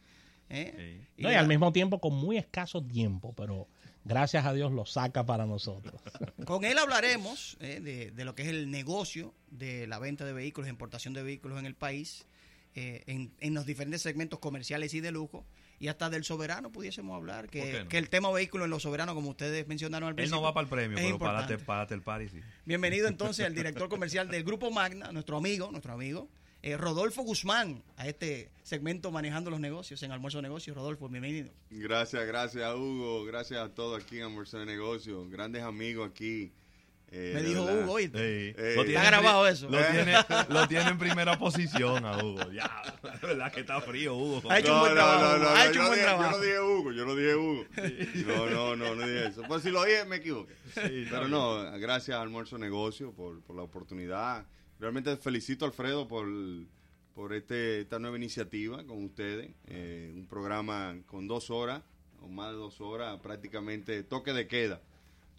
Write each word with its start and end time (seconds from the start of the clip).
¿eh? 0.49 0.73
Sí. 1.15 1.21
No, 1.23 1.29
y 1.29 1.33
la- 1.35 1.39
al 1.39 1.47
mismo 1.47 1.71
tiempo 1.71 2.01
con 2.01 2.13
muy 2.13 2.37
escaso 2.37 2.83
tiempo, 2.83 3.33
pero 3.33 3.69
gracias 4.03 4.45
a 4.45 4.51
Dios 4.51 4.73
lo 4.73 4.85
saca 4.85 5.25
para 5.25 5.45
nosotros. 5.45 6.01
Con 6.45 6.65
él 6.65 6.77
hablaremos 6.79 7.55
eh, 7.61 7.79
de, 7.79 8.11
de 8.11 8.25
lo 8.25 8.35
que 8.35 8.41
es 8.43 8.49
el 8.49 8.69
negocio 8.71 9.33
de 9.51 9.87
la 9.87 9.99
venta 9.99 10.25
de 10.25 10.33
vehículos, 10.33 10.69
importación 10.69 11.13
de 11.13 11.23
vehículos 11.23 11.59
en 11.59 11.65
el 11.65 11.75
país, 11.75 12.25
eh, 12.75 13.03
en, 13.07 13.31
en 13.39 13.53
los 13.53 13.65
diferentes 13.65 14.01
segmentos 14.01 14.39
comerciales 14.39 14.93
y 14.93 14.99
de 14.99 15.11
lujo. 15.11 15.45
Y 15.79 15.89
hasta 15.89 16.09
del 16.09 16.23
soberano 16.23 16.71
pudiésemos 16.71 17.15
hablar, 17.15 17.43
¿Por 17.45 17.51
que, 17.51 17.83
no? 17.83 17.89
que 17.89 17.97
el 17.99 18.09
tema 18.09 18.31
vehículo 18.31 18.63
en 18.65 18.71
los 18.71 18.81
soberanos, 18.83 19.13
como 19.13 19.29
ustedes 19.29 19.67
mencionaron 19.67 20.07
al 20.07 20.11
Él 20.13 20.15
principio. 20.15 20.37
no 20.37 20.41
va 20.43 20.53
para 20.53 20.63
el 20.63 20.69
premio, 20.69 20.97
pero 20.97 21.19
párate, 21.19 21.57
párate 21.59 21.93
el 21.93 22.01
party, 22.01 22.29
sí. 22.29 22.39
Bienvenido 22.65 23.07
entonces 23.07 23.45
al 23.45 23.53
director 23.53 23.87
comercial 23.87 24.27
del 24.27 24.43
Grupo 24.43 24.71
Magna, 24.71 25.11
nuestro 25.11 25.37
amigo, 25.37 25.69
nuestro 25.71 25.93
amigo, 25.93 26.27
eh, 26.63 26.75
Rodolfo 26.77 27.21
Guzmán, 27.21 27.83
a 27.97 28.07
este 28.07 28.49
segmento 28.63 29.11
Manejando 29.11 29.51
los 29.51 29.59
Negocios, 29.59 30.01
en 30.01 30.11
Almuerzo 30.11 30.39
de 30.39 30.41
Negocios. 30.43 30.75
Rodolfo, 30.75 31.07
bienvenido. 31.09 31.51
Gracias, 31.69 32.25
gracias 32.25 32.73
Hugo, 32.73 33.23
gracias 33.25 33.59
a 33.59 33.69
todos 33.69 34.03
aquí 34.03 34.17
en 34.17 34.23
Almuerzo 34.23 34.57
de 34.57 34.65
Negocios, 34.65 35.29
grandes 35.29 35.61
amigos 35.61 36.09
aquí. 36.09 36.51
Eh, 37.09 37.31
Me 37.35 37.41
dijo 37.43 37.65
verdad. 37.65 37.83
Hugo 37.83 37.93
hoy. 37.93 38.03
Sí. 38.07 38.09
Eh, 38.13 38.53
Lo 38.57 38.81
¿Está 38.81 38.83
tiene 38.83 38.99
en 38.99 39.05
grabado 39.11 39.47
eso? 39.47 39.69
Lo 39.69 39.77
tiene, 39.77 40.13
lo 40.49 40.67
tiene 40.67 40.89
en 40.89 40.97
primera 40.97 41.39
posición 41.39 42.05
a 42.05 42.17
Hugo. 42.23 42.51
Ya, 42.51 42.69
la 43.03 43.15
verdad 43.21 43.51
que 43.51 43.61
está 43.61 43.79
frío, 43.81 44.15
Hugo. 44.15 44.51
Ha 44.51 44.59
hecho 44.59 44.73
un 44.73 44.79
buen 44.81 44.93
no, 44.95 44.95
trabajo, 45.01 45.37
no, 45.37 45.43
no, 45.43 45.49
ha 45.49 45.65
hecho 45.65 45.73
yo 45.73 45.81
un 45.81 45.87
buen 45.87 45.99
dije- 45.99 46.05
trabajo. 46.05 46.31
Yo 46.31 46.37
no 46.37 46.43
dije 46.43 46.59
Hugo, 46.59 46.91
yo 46.91 47.05
no 47.05 47.15
dije 47.15 47.35
Hugo. 47.35 47.65
No, 48.27 48.49
no, 48.49 48.75
no, 48.75 48.95
no 48.95 49.07
dije 49.07 49.27
eso. 49.27 49.41
Pues 49.47 49.63
si 49.63 49.69
lo 49.71 49.83
dije, 49.85 50.05
me 50.05 50.17
equivoqué. 50.17 50.53
Pero 50.75 51.27
no, 51.27 51.63
gracias 51.79 52.17
a 52.17 52.21
Almuerzo 52.21 52.57
Negocio 52.57 53.11
por, 53.13 53.41
por 53.41 53.55
la 53.55 53.61
oportunidad. 53.63 54.45
Realmente 54.79 55.15
felicito 55.17 55.65
a 55.65 55.69
Alfredo 55.69 56.07
por, 56.07 56.27
por 57.15 57.33
este, 57.33 57.81
esta 57.81 57.99
nueva 57.99 58.17
iniciativa 58.17 58.83
con 58.85 59.03
ustedes. 59.05 59.49
Eh, 59.67 60.11
un 60.13 60.27
programa 60.27 60.95
con 61.07 61.27
dos 61.27 61.49
horas, 61.49 61.81
o 62.21 62.27
más 62.27 62.49
de 62.51 62.57
dos 62.57 62.79
horas, 62.81 63.17
prácticamente 63.21 64.03
toque 64.03 64.33
de 64.33 64.47
queda 64.47 64.81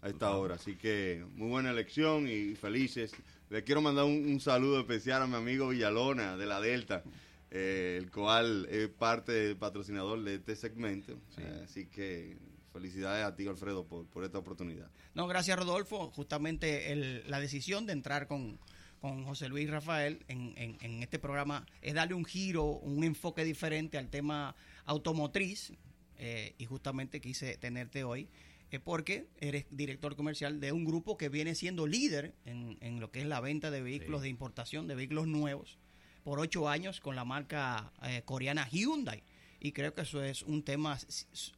a 0.01 0.09
esta 0.09 0.35
hora. 0.35 0.55
Así 0.55 0.75
que 0.75 1.25
muy 1.35 1.49
buena 1.49 1.71
elección 1.71 2.27
y 2.27 2.55
felices. 2.55 3.11
Le 3.49 3.63
quiero 3.63 3.81
mandar 3.81 4.05
un, 4.05 4.25
un 4.27 4.39
saludo 4.39 4.79
especial 4.79 5.21
a 5.23 5.27
mi 5.27 5.35
amigo 5.35 5.69
Villalona 5.69 6.37
de 6.37 6.45
la 6.45 6.61
Delta, 6.61 7.03
eh, 7.51 7.97
el 7.99 8.11
cual 8.11 8.67
es 8.69 8.87
parte 8.89 9.31
del 9.31 9.57
patrocinador 9.57 10.21
de 10.23 10.35
este 10.35 10.55
segmento. 10.55 11.19
Eh, 11.37 11.61
así 11.63 11.85
que 11.87 12.37
felicidades 12.71 13.25
a 13.25 13.35
ti, 13.35 13.47
Alfredo, 13.47 13.85
por, 13.85 14.05
por 14.05 14.23
esta 14.23 14.37
oportunidad. 14.37 14.89
No, 15.15 15.27
gracias 15.27 15.57
Rodolfo. 15.57 16.11
Justamente 16.11 16.91
el- 16.91 17.23
la 17.29 17.39
decisión 17.39 17.87
de 17.87 17.93
entrar 17.93 18.27
con, 18.27 18.59
con 19.01 19.25
José 19.25 19.49
Luis 19.49 19.67
Rafael 19.69 20.23
en, 20.27 20.53
en- 20.55 20.77
en 20.81 21.01
este 21.01 21.17
programa 21.17 21.65
es 21.81 21.95
darle 21.95 22.13
un 22.13 22.25
giro, 22.25 22.63
un 22.65 23.03
enfoque 23.03 23.43
diferente 23.43 23.97
al 23.97 24.09
tema 24.09 24.55
automotriz. 24.85 25.73
eh, 26.21 26.53
y 26.57 26.65
justamente 26.65 27.21
quise 27.21 27.57
tenerte 27.57 28.03
hoy 28.03 28.27
eh, 28.71 28.79
porque 28.79 29.27
eres 29.39 29.65
director 29.71 30.15
comercial 30.15 30.59
de 30.59 30.71
un 30.71 30.85
grupo 30.85 31.17
que 31.17 31.29
viene 31.29 31.55
siendo 31.55 31.87
líder 31.87 32.33
en, 32.45 32.77
en 32.81 32.99
lo 32.99 33.11
que 33.11 33.21
es 33.21 33.25
la 33.27 33.39
venta 33.41 33.71
de 33.71 33.81
vehículos 33.81 34.21
Sí. 34.21 34.23
de 34.25 34.29
importación, 34.29 34.87
de 34.87 34.95
vehículos 34.95 35.27
nuevos, 35.27 35.77
por 36.23 36.39
ocho 36.39 36.69
años 36.69 36.99
con 36.99 37.15
la 37.15 37.25
marca 37.25 37.91
eh, 38.03 38.21
coreana 38.25 38.67
Hyundai. 38.69 39.23
Y 39.61 39.71
creo 39.73 39.93
que 39.93 40.01
eso 40.03 40.23
es 40.23 40.43
un 40.43 40.63
tema 40.63 40.97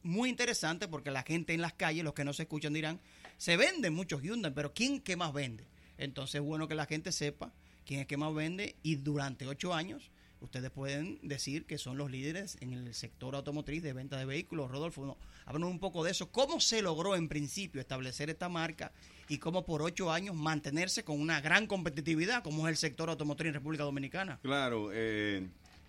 muy 0.02 0.28
interesante 0.28 0.88
porque 0.88 1.10
la 1.10 1.22
gente 1.22 1.54
en 1.54 1.60
las 1.60 1.72
calles, 1.74 2.02
los 2.04 2.14
que 2.14 2.24
no 2.24 2.32
se 2.32 2.42
escuchan 2.44 2.72
dirán, 2.72 3.00
se 3.36 3.56
venden 3.56 3.94
muchos 3.94 4.22
Hyundai, 4.22 4.52
pero 4.54 4.72
¿quién 4.72 5.00
que 5.00 5.16
más 5.16 5.32
vende? 5.32 5.66
Entonces 5.98 6.36
es 6.36 6.40
bueno 6.40 6.66
que 6.68 6.74
la 6.74 6.86
gente 6.86 7.12
sepa 7.12 7.52
quién 7.84 8.00
es 8.00 8.06
que 8.06 8.16
más 8.16 8.32
vende 8.34 8.76
y 8.82 8.94
durante 8.96 9.46
ocho 9.46 9.74
años 9.74 10.10
ustedes 10.42 10.70
pueden 10.70 11.18
decir 11.22 11.64
que 11.64 11.78
son 11.78 11.96
los 11.96 12.10
líderes 12.10 12.56
en 12.60 12.72
el 12.72 12.92
sector 12.94 13.34
automotriz 13.34 13.82
de 13.82 13.92
venta 13.92 14.18
de 14.18 14.24
vehículos. 14.24 14.70
Rodolfo, 14.70 15.06
no, 15.06 15.16
háblanos 15.46 15.70
un 15.70 15.78
poco 15.78 16.04
de 16.04 16.10
eso. 16.10 16.30
¿Cómo 16.30 16.60
se 16.60 16.82
logró 16.82 17.14
en 17.14 17.28
principio 17.28 17.80
establecer 17.80 18.30
esta 18.30 18.48
marca 18.48 18.92
y 19.28 19.38
cómo 19.38 19.64
por 19.64 19.82
ocho 19.82 20.10
años 20.10 20.34
mantenerse 20.34 21.04
con 21.04 21.20
una 21.20 21.40
gran 21.40 21.66
competitividad 21.66 22.42
como 22.42 22.66
es 22.66 22.72
el 22.72 22.76
sector 22.76 23.08
automotriz 23.08 23.48
en 23.48 23.54
República 23.54 23.84
Dominicana? 23.84 24.38
Claro, 24.42 24.90
eh, 24.92 25.48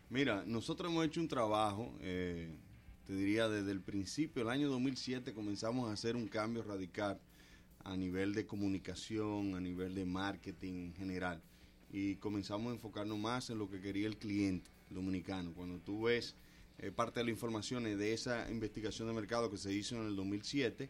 mira, 0.09 0.44
nosotros 0.46 0.91
hemos 0.91 1.06
hecho 1.06 1.20
un 1.20 1.28
trabajo, 1.28 1.94
eh, 2.02 2.56
te 3.08 3.16
diría 3.16 3.50
desde 3.50 3.72
el 3.72 3.81
principio, 3.81 4.44
el 4.44 4.50
año 4.50 4.70
2007 4.70 5.34
comenzamos 5.34 5.90
a 5.90 5.94
hacer 5.94 6.16
un 6.16 6.28
cambio 6.28 6.64
radical 6.64 7.20
a 7.84 7.97
nivel 7.97 8.34
de 8.34 8.46
comunicación, 8.46 9.56
a 9.56 9.59
nivel 9.59 9.94
de 9.96 10.06
marketing 10.06 10.74
en 10.74 10.94
general. 10.94 11.41
Y 11.94 12.16
comenzamos 12.16 12.72
a 12.72 12.76
enfocarnos 12.76 13.18
más 13.18 13.50
en 13.52 13.59
lo 13.59 13.70
que 13.70 13.80
quería 13.80 14.08
el 14.08 14.18
cliente 14.18 14.70
dominicano. 14.90 15.53
Cuando 15.53 15.79
tú 15.79 16.02
ves 16.03 16.35
eh, 16.79 16.91
parte 16.91 17.20
de 17.20 17.26
las 17.26 17.32
informaciones 17.34 17.97
de 17.97 18.14
esa 18.14 18.50
investigación 18.52 19.08
de 19.08 19.14
mercado 19.14 19.50
que 19.50 19.58
se 19.58 19.72
hizo 19.72 19.96
en 19.96 20.08
el 20.08 20.16
2007, 20.16 20.90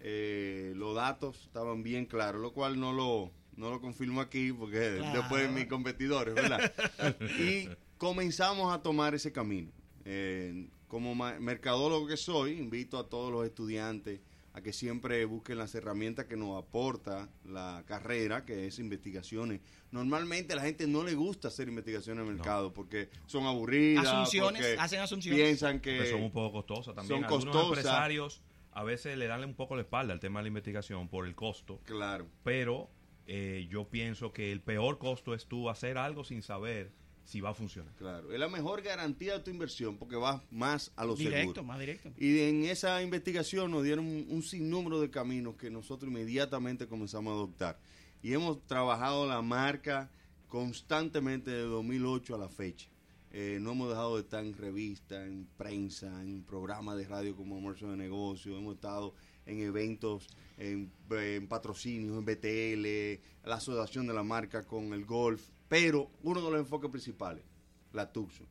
eh, 0.00 0.72
los 0.76 0.94
datos 0.94 1.42
estaban 1.44 1.82
bien 1.82 2.06
claros, 2.06 2.40
lo 2.40 2.52
cual 2.52 2.78
no 2.78 2.92
lo, 2.92 3.32
no 3.56 3.70
lo 3.70 3.80
confirmo 3.80 4.20
aquí 4.20 4.52
porque 4.52 4.96
Claro. 4.98 5.18
después 5.20 5.42
de 5.42 5.48
mis 5.48 5.66
competidores, 5.66 6.34
¿verdad? 6.34 6.72
y 7.40 7.68
comenzamos 7.98 8.72
a 8.72 8.80
tomar 8.80 9.14
ese 9.14 9.32
camino. 9.32 9.72
Eh, 10.04 10.68
como 10.86 11.14
mercadólogo 11.16 12.06
que 12.06 12.16
soy, 12.16 12.52
invito 12.58 12.96
a 12.98 13.08
todos 13.08 13.32
los 13.32 13.44
estudiantes 13.44 14.20
a 14.54 14.60
que 14.62 14.72
siempre 14.72 15.24
busquen 15.24 15.58
las 15.58 15.74
herramientas 15.74 16.26
que 16.26 16.36
nos 16.36 16.56
aporta 16.62 17.28
la 17.44 17.82
carrera, 17.86 18.44
que 18.44 18.66
es 18.68 18.78
investigaciones. 18.78 19.60
Normalmente 19.90 20.52
a 20.52 20.56
la 20.56 20.62
gente 20.62 20.86
no 20.86 21.02
le 21.02 21.14
gusta 21.14 21.48
hacer 21.48 21.68
investigaciones 21.68 22.24
en 22.26 22.34
mercado 22.34 22.72
porque 22.72 23.08
son 23.26 23.46
aburridas, 23.46 24.06
Asunciones, 24.06 24.62
porque 24.62 24.80
hacen 24.80 25.00
asunciones. 25.00 25.42
piensan 25.42 25.80
que 25.80 25.98
que 25.98 26.06
son 26.10 26.22
un 26.22 26.30
poco 26.32 26.52
costosas 26.52 26.94
también. 26.94 27.20
son 27.20 27.24
Algunos 27.24 27.44
costosas. 27.46 27.78
empresarios 27.78 28.42
a 28.72 28.82
veces 28.84 29.18
le 29.18 29.26
dan 29.26 29.44
un 29.44 29.54
poco 29.54 29.74
la 29.76 29.82
espalda 29.82 30.12
al 30.12 30.20
tema 30.20 30.38
de 30.40 30.44
la 30.44 30.48
investigación 30.48 31.08
por 31.08 31.26
el 31.26 31.34
costo, 31.34 31.80
Claro. 31.84 32.26
pero 32.44 32.88
eh, 33.26 33.66
yo 33.70 33.88
pienso 33.88 34.32
que 34.32 34.52
el 34.52 34.60
peor 34.60 34.98
costo 34.98 35.34
es 35.34 35.46
tú 35.46 35.68
hacer 35.70 35.98
algo 35.98 36.22
sin 36.24 36.42
saber 36.42 36.92
si 37.24 37.40
va 37.40 37.50
a 37.50 37.54
funcionar. 37.54 37.92
Claro, 37.96 38.32
es 38.32 38.38
la 38.38 38.48
mejor 38.48 38.82
garantía 38.82 39.34
de 39.34 39.40
tu 39.40 39.50
inversión 39.50 39.96
porque 39.96 40.16
vas 40.16 40.42
más 40.50 40.92
a 40.96 41.04
lo 41.04 41.16
Directo, 41.16 41.38
seguro. 41.40 41.62
más 41.64 41.78
directo. 41.80 42.12
Y 42.18 42.40
en 42.40 42.64
esa 42.64 43.02
investigación 43.02 43.70
nos 43.70 43.82
dieron 43.82 44.06
un, 44.06 44.26
un 44.28 44.42
sinnúmero 44.42 45.00
de 45.00 45.10
caminos 45.10 45.56
que 45.56 45.70
nosotros 45.70 46.10
inmediatamente 46.10 46.86
comenzamos 46.86 47.30
a 47.32 47.34
adoptar. 47.34 47.78
Y 48.22 48.32
hemos 48.32 48.66
trabajado 48.66 49.26
la 49.26 49.42
marca 49.42 50.10
constantemente 50.48 51.50
de 51.50 51.62
2008 51.62 52.34
a 52.34 52.38
la 52.38 52.48
fecha. 52.48 52.88
Eh, 53.32 53.58
no 53.60 53.72
hemos 53.72 53.88
dejado 53.88 54.14
de 54.14 54.22
estar 54.22 54.44
en 54.44 54.56
revistas, 54.56 55.26
en 55.26 55.48
prensa, 55.56 56.22
en 56.22 56.44
programas 56.44 56.96
de 56.96 57.04
radio 57.04 57.34
como 57.34 57.56
Almuerzo 57.56 57.90
de 57.90 57.96
Negocios. 57.96 58.56
Hemos 58.56 58.76
estado 58.76 59.12
en 59.44 59.60
eventos, 59.60 60.28
en, 60.56 60.92
en 61.10 61.48
patrocinios, 61.48 62.16
en 62.16 62.24
BTL, 62.24 63.48
la 63.48 63.56
asociación 63.56 64.06
de 64.06 64.14
la 64.14 64.22
marca 64.22 64.62
con 64.62 64.92
el 64.92 65.04
golf. 65.04 65.42
Pero 65.68 66.10
uno 66.22 66.42
de 66.42 66.50
los 66.50 66.60
enfoques 66.60 66.90
principales, 66.90 67.44
la 67.92 68.12
Tucson. 68.12 68.46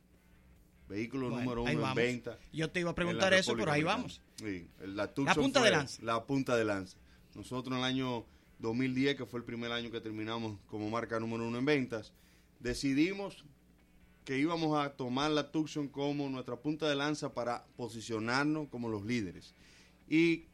Vehículo 0.88 1.30
Bueno, 1.30 1.44
número 1.44 1.62
uno 1.62 1.88
en 1.88 1.94
venta. 1.94 2.38
Yo 2.52 2.70
te 2.70 2.80
iba 2.80 2.90
a 2.90 2.94
preguntar 2.94 3.32
la 3.32 3.38
eso, 3.38 3.54
pero 3.56 3.72
ahí 3.72 3.82
vamos. 3.82 4.20
Sí, 4.36 4.68
la, 4.80 5.12
Tucson 5.12 5.34
punta 5.34 5.62
de 5.62 5.70
lanza. 5.70 6.02
La 6.02 6.24
punta 6.24 6.56
de 6.56 6.64
lanza. 6.64 6.98
Nosotros 7.34 7.72
en 7.72 7.78
el 7.78 7.84
año 7.84 8.26
2010, 8.58 9.16
que 9.16 9.26
fue 9.26 9.40
el 9.40 9.44
primer 9.44 9.72
año 9.72 9.90
que 9.90 10.00
terminamos 10.00 10.58
como 10.66 10.90
marca 10.90 11.18
número 11.18 11.46
uno 11.46 11.58
en 11.58 11.64
ventas, 11.64 12.12
decidimos 12.60 13.44
que 14.24 14.38
íbamos 14.38 14.78
a 14.78 14.90
tomar 14.96 15.30
la 15.30 15.50
Tucson 15.50 15.88
como 15.88 16.28
nuestra 16.28 16.56
punta 16.56 16.88
de 16.88 16.96
lanza 16.96 17.34
para 17.34 17.64
posicionarnos 17.76 18.68
como 18.68 18.88
los 18.88 19.04
líderes. 19.04 19.54
Y 20.08 20.46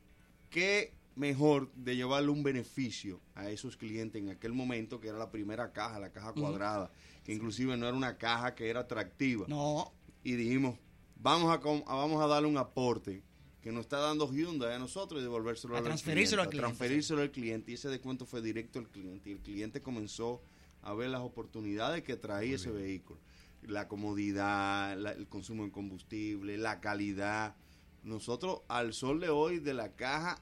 qué 0.51 0.93
mejor 1.17 1.71
de 1.75 1.97
llevarle 1.97 2.31
un 2.31 2.43
beneficio 2.43 3.21
a 3.35 3.51
esos 3.51 3.77
clientes 3.77 4.21
en 4.23 4.29
aquel 4.31 4.53
momento, 4.53 5.01
que 5.01 5.09
era 5.09 5.19
la 5.19 5.31
primera 5.31 5.73
caja, 5.73 5.99
la 5.99 6.11
caja 6.13 6.33
cuadrada, 6.33 6.91
que 7.25 7.33
inclusive 7.35 7.77
no 7.77 7.87
era 7.87 7.97
una 7.97 8.17
caja 8.17 8.55
que 8.55 8.69
era 8.71 8.81
atractiva. 8.81 9.47
No, 9.49 9.93
y 10.23 10.33
dijimos, 10.35 10.79
vamos 11.17 11.51
a, 11.53 11.59
vamos 11.59 12.23
a 12.23 12.27
darle 12.27 12.49
un 12.49 12.57
aporte 12.59 13.23
que 13.61 13.73
nos 13.73 13.83
está 13.83 13.99
dando 13.99 14.31
Hyundai 14.33 14.75
a 14.75 14.79
nosotros 14.79 15.21
y 15.21 15.23
devolvérselo 15.23 15.75
A 15.75 15.79
al 15.79 15.85
transferírselo 15.85 16.43
al 16.43 16.49
cliente, 16.49 16.63
cliente, 16.67 16.75
a 16.75 16.79
transferírselo 16.79 17.21
al 17.23 17.31
cliente. 17.31 17.71
Y 17.73 17.75
ese 17.75 17.89
descuento 17.91 18.25
fue 18.25 18.41
directo 18.41 18.79
al 18.79 18.89
cliente. 18.89 19.29
Y 19.29 19.33
el 19.35 19.41
cliente 19.41 19.83
comenzó 19.83 20.41
a 20.83 20.95
ver 20.95 21.11
las 21.11 21.21
oportunidades 21.21 22.03
que 22.03 22.17
traía 22.17 22.57
ese 22.57 22.71
vehículo. 22.71 23.21
La 23.63 23.87
comodidad 23.89 24.97
la- 24.97 25.13
el 25.13 25.27
consumo 25.29 25.65
de 25.65 25.71
combustible 25.73 26.57
la 26.57 26.81
calidad. 26.81 27.55
Nosotros 28.03 28.63
al 28.69 28.95
sol 28.95 29.21
de 29.21 29.29
hoy 29.29 29.59
de 29.59 29.75
la 29.75 29.93
caja 29.95 30.41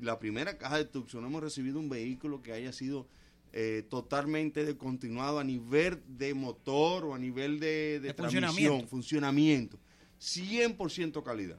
la 0.00 0.18
primera 0.18 0.58
caja 0.58 0.78
de 0.78 0.84
Tucson 0.84 1.24
hemos 1.24 1.42
recibido 1.42 1.78
un 1.78 1.88
vehículo 1.88 2.42
que 2.42 2.52
haya 2.52 2.72
sido 2.72 3.06
eh, 3.52 3.84
totalmente 3.88 4.64
descontinuado 4.64 5.38
a 5.38 5.44
nivel 5.44 6.02
de 6.06 6.34
motor 6.34 7.04
o 7.04 7.14
a 7.14 7.18
nivel 7.18 7.58
de, 7.60 8.00
de 8.00 8.08
De 8.08 8.14
transmisión, 8.14 8.86
funcionamiento. 8.86 8.88
funcionamiento. 8.88 9.78
100% 10.20 11.22
calidad. 11.22 11.58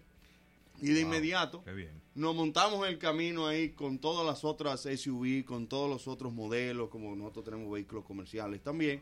Y 0.80 0.90
de 0.90 1.04
Wow, 1.04 1.14
inmediato 1.14 1.64
Qué 1.64 1.74
bien. 1.74 2.02
nos 2.14 2.36
montamos 2.36 2.86
en 2.86 2.94
el 2.94 3.00
camino 3.00 3.48
ahí 3.48 3.70
con 3.72 3.98
todas 3.98 4.26
las 4.26 4.44
otras 4.44 4.82
SUV, 4.82 5.44
con 5.44 5.68
todos 5.68 5.90
los 5.90 6.08
otros 6.08 6.32
modelos, 6.34 6.90
como 6.90 7.16
nosotros 7.16 7.46
tenemos 7.46 7.72
vehículos 7.72 8.04
comerciales 8.06 8.62
también, 8.62 9.02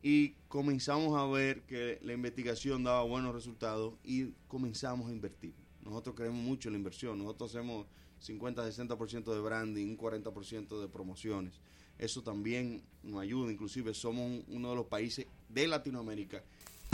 y 0.00 0.34
comenzamos 0.46 1.18
a 1.18 1.26
ver 1.26 1.62
que 1.62 1.98
la 2.02 2.12
investigación 2.12 2.84
daba 2.84 3.02
buenos 3.02 3.34
resultados 3.34 3.94
y 4.04 4.26
comenzamos 4.46 5.08
a 5.10 5.12
invertir. 5.12 5.54
Nosotros 5.82 6.14
creemos 6.14 6.40
mucho 6.40 6.68
en 6.68 6.74
la 6.74 6.78
inversión, 6.78 7.18
nosotros 7.18 7.50
hacemos 7.52 7.86
50-60% 8.24 9.32
de 9.34 9.40
branding, 9.40 9.86
un 9.86 9.98
40% 9.98 10.80
de 10.80 10.88
promociones. 10.88 11.54
Eso 11.98 12.22
también 12.22 12.82
nos 13.02 13.20
ayuda, 13.20 13.50
inclusive 13.52 13.92
somos 13.94 14.24
un- 14.26 14.44
uno 14.48 14.70
de 14.70 14.76
los 14.76 14.86
países 14.86 15.26
de 15.48 15.66
Latinoamérica 15.66 16.42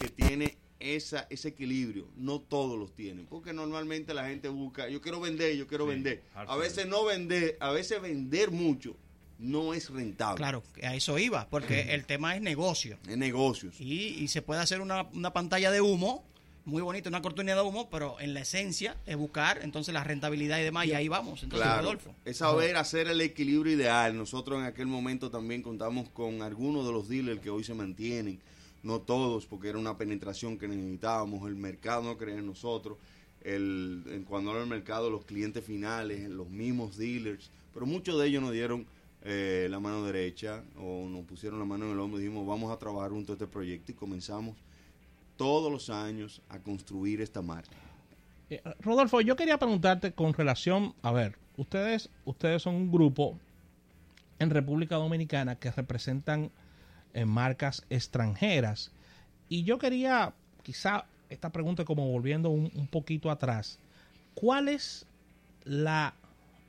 que 0.00 0.08
tiene 0.08 0.56
esa, 0.80 1.26
ese 1.30 1.48
equilibrio. 1.48 2.08
No 2.16 2.40
todos 2.40 2.78
los 2.78 2.94
tienen, 2.94 3.26
porque 3.26 3.52
normalmente 3.52 4.14
la 4.14 4.26
gente 4.28 4.48
busca, 4.48 4.88
yo 4.88 5.00
quiero 5.00 5.20
vender, 5.20 5.56
yo 5.56 5.66
quiero 5.66 5.84
Sí, 5.84 5.90
vender. 5.90 6.22
A 6.34 6.56
veces 6.56 6.74
sell. 6.74 6.88
no 6.90 7.04
vender, 7.04 7.56
a 7.60 7.70
veces 7.70 8.00
vender 8.00 8.50
mucho 8.50 8.96
no 9.38 9.74
es 9.74 9.90
rentable. 9.90 10.36
claro, 10.38 10.62
que 10.74 10.86
a 10.86 10.94
eso 10.94 11.18
iba, 11.18 11.48
porque 11.50 11.92
el 11.94 12.06
tema 12.06 12.34
es 12.36 12.40
negocio. 12.42 12.98
En 13.06 13.18
negocios. 13.18 13.78
Y, 13.80 14.08
y 14.22 14.28
se 14.28 14.42
puede 14.42 14.60
hacer 14.62 14.80
una, 14.80 15.02
una 15.12 15.32
pantalla 15.32 15.70
de 15.70 15.80
humo, 15.80 16.24
muy 16.64 16.82
bonita, 16.82 17.08
una 17.08 17.20
cortina 17.22 17.54
de 17.54 17.60
humo, 17.60 17.88
pero 17.90 18.18
en 18.20 18.32
la 18.34 18.40
esencia 18.40 18.96
es 19.06 19.16
buscar 19.16 19.60
entonces 19.62 19.92
la 19.92 20.02
rentabilidad 20.02 20.58
y 20.58 20.62
demás, 20.62 20.86
y 20.86 20.92
ahí 20.94 21.08
vamos. 21.08 21.42
Entonces, 21.42 21.66
Claro, 21.66 21.82
Rodolfo. 21.82 22.14
es 22.24 22.38
saber 22.38 22.76
hacer 22.76 23.08
el 23.08 23.20
equilibrio 23.20 23.72
ideal. 23.72 24.16
Nosotros 24.16 24.58
en 24.60 24.64
aquel 24.66 24.86
momento 24.86 25.30
también 25.30 25.62
contamos 25.62 26.08
con 26.10 26.42
algunos 26.42 26.86
de 26.86 26.92
los 26.92 27.08
dealers 27.08 27.40
que 27.40 27.50
hoy 27.50 27.64
se 27.64 27.74
mantienen, 27.74 28.40
no 28.82 29.00
todos, 29.00 29.46
porque 29.46 29.68
era 29.68 29.78
una 29.78 29.96
penetración 29.98 30.58
que 30.58 30.68
necesitábamos, 30.68 31.46
el 31.48 31.56
mercado 31.56 32.02
no 32.02 32.16
creía 32.16 32.38
en 32.38 32.46
nosotros, 32.46 32.98
el, 33.42 34.02
en 34.08 34.24
cuando 34.24 34.52
era 34.52 34.62
el 34.62 34.66
mercado, 34.68 35.10
los 35.10 35.24
clientes 35.24 35.62
finales, 35.64 36.28
los 36.30 36.48
mismos 36.48 36.96
dealers, 36.96 37.50
pero 37.74 37.84
muchos 37.84 38.18
de 38.18 38.26
ellos 38.28 38.42
nos 38.42 38.52
dieron 38.52 38.86
eh, 39.22 39.68
la 39.70 39.80
mano 39.80 40.04
derecha 40.04 40.62
o 40.78 41.06
nos 41.08 41.24
pusieron 41.24 41.58
la 41.58 41.64
mano 41.64 41.86
en 41.86 41.92
el 41.92 41.98
hombro 41.98 42.20
y 42.20 42.24
dijimos 42.24 42.46
vamos 42.46 42.70
a 42.72 42.78
trabajar 42.78 43.10
junto 43.10 43.32
a 43.32 43.34
este 43.34 43.46
proyecto 43.46 43.92
y 43.92 43.94
comenzamos 43.94 44.54
todos 45.36 45.70
los 45.70 45.90
años 45.90 46.42
a 46.48 46.58
construir 46.58 47.20
esta 47.20 47.42
marca. 47.42 47.76
Eh, 48.50 48.62
Rodolfo, 48.80 49.20
yo 49.20 49.36
quería 49.36 49.58
preguntarte 49.58 50.12
con 50.12 50.32
relación, 50.34 50.94
a 51.02 51.12
ver, 51.12 51.36
ustedes, 51.56 52.10
ustedes 52.24 52.62
son 52.62 52.74
un 52.74 52.92
grupo 52.92 53.38
en 54.38 54.50
República 54.50 54.96
Dominicana 54.96 55.56
que 55.56 55.70
representan 55.70 56.50
eh, 57.14 57.24
marcas 57.24 57.84
extranjeras. 57.90 58.92
Y 59.48 59.64
yo 59.64 59.78
quería, 59.78 60.34
quizá, 60.62 61.06
esta 61.30 61.50
pregunta 61.50 61.84
como 61.84 62.10
volviendo 62.10 62.50
un, 62.50 62.70
un 62.74 62.86
poquito 62.86 63.30
atrás, 63.30 63.78
¿cuál 64.34 64.68
es 64.68 65.06
la 65.64 66.14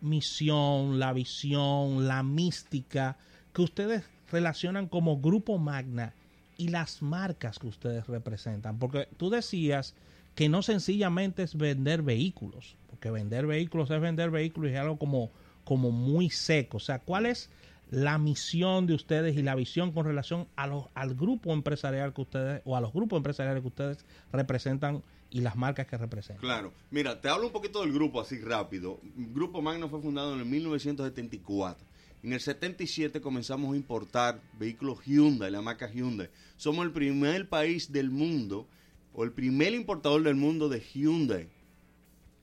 misión, 0.02 1.00
la 1.00 1.14
visión, 1.14 2.08
la 2.08 2.24
mística 2.24 3.18
que 3.54 3.62
ustedes 3.62 4.04
relacionan 4.32 4.88
como 4.88 5.20
grupo 5.20 5.58
magna 5.58 6.14
y 6.58 6.70
las 6.70 7.02
marcas 7.02 7.60
que 7.60 7.68
ustedes 7.68 8.08
representan? 8.08 8.80
Porque 8.80 9.08
tú 9.18 9.30
decías 9.30 9.96
que 10.36 10.50
no 10.50 10.62
sencillamente 10.62 11.44
es 11.44 11.56
vender 11.56 12.02
vehículos, 12.02 12.76
porque 12.90 13.10
vender 13.10 13.48
vehículos 13.48 13.90
es 13.90 14.02
vender 14.02 14.32
vehículos 14.32 14.72
y 14.72 14.74
es 14.74 14.80
algo 14.80 14.98
como, 14.98 15.32
como 15.64 15.92
muy 15.92 16.30
seco. 16.30 16.78
O 16.78 16.82
sea, 16.82 17.00
¿cuál 17.00 17.26
es 17.26 17.50
la 17.90 18.18
misión 18.18 18.88
de 18.88 18.94
ustedes 18.94 19.38
y 19.38 19.44
la 19.44 19.56
visión 19.56 19.92
con 19.92 20.06
relación 20.06 20.48
a 20.56 20.68
los, 20.68 20.86
al 20.94 21.16
grupo 21.16 21.54
empresarial 21.54 22.14
que 22.14 22.22
ustedes, 22.22 22.62
o 22.66 22.76
a 22.76 22.82
los 22.82 22.92
grupos 22.94 23.18
empresariales 23.18 23.62
que 23.62 23.68
ustedes 23.68 24.06
representan 24.32 25.04
y 25.30 25.42
las 25.42 25.56
marcas 25.56 25.88
que 25.88 25.98
representan? 25.98 26.42
Claro. 26.42 26.74
Mira, 26.92 27.22
te 27.22 27.30
hablo 27.30 27.48
un 27.48 27.54
poquito 27.54 27.82
del 27.82 27.94
grupo 27.94 28.22
así 28.22 28.40
rápido. 28.40 29.00
Grupo 29.16 29.62
Magno 29.62 29.90
fue 29.90 30.02
fundado 30.02 30.34
en 30.34 30.40
el 30.40 30.46
1974. 30.46 31.86
En 32.26 32.34
el 32.34 32.42
77 32.42 33.22
comenzamos 33.22 33.76
a 33.76 33.78
importar 33.78 34.42
vehículos 34.58 34.98
Hyundai, 35.06 35.52
la 35.52 35.62
marca 35.62 35.88
Hyundai. 35.88 36.28
Somos 36.58 36.84
el 36.84 36.92
primer 36.92 37.48
país 37.48 37.92
del 37.92 38.10
mundo 38.10 38.68
o 39.14 39.24
el 39.24 39.32
primer 39.32 39.76
importador 39.76 40.24
del 40.24 40.34
mundo 40.34 40.68
de 40.68 40.82
Hyundai 40.82 41.48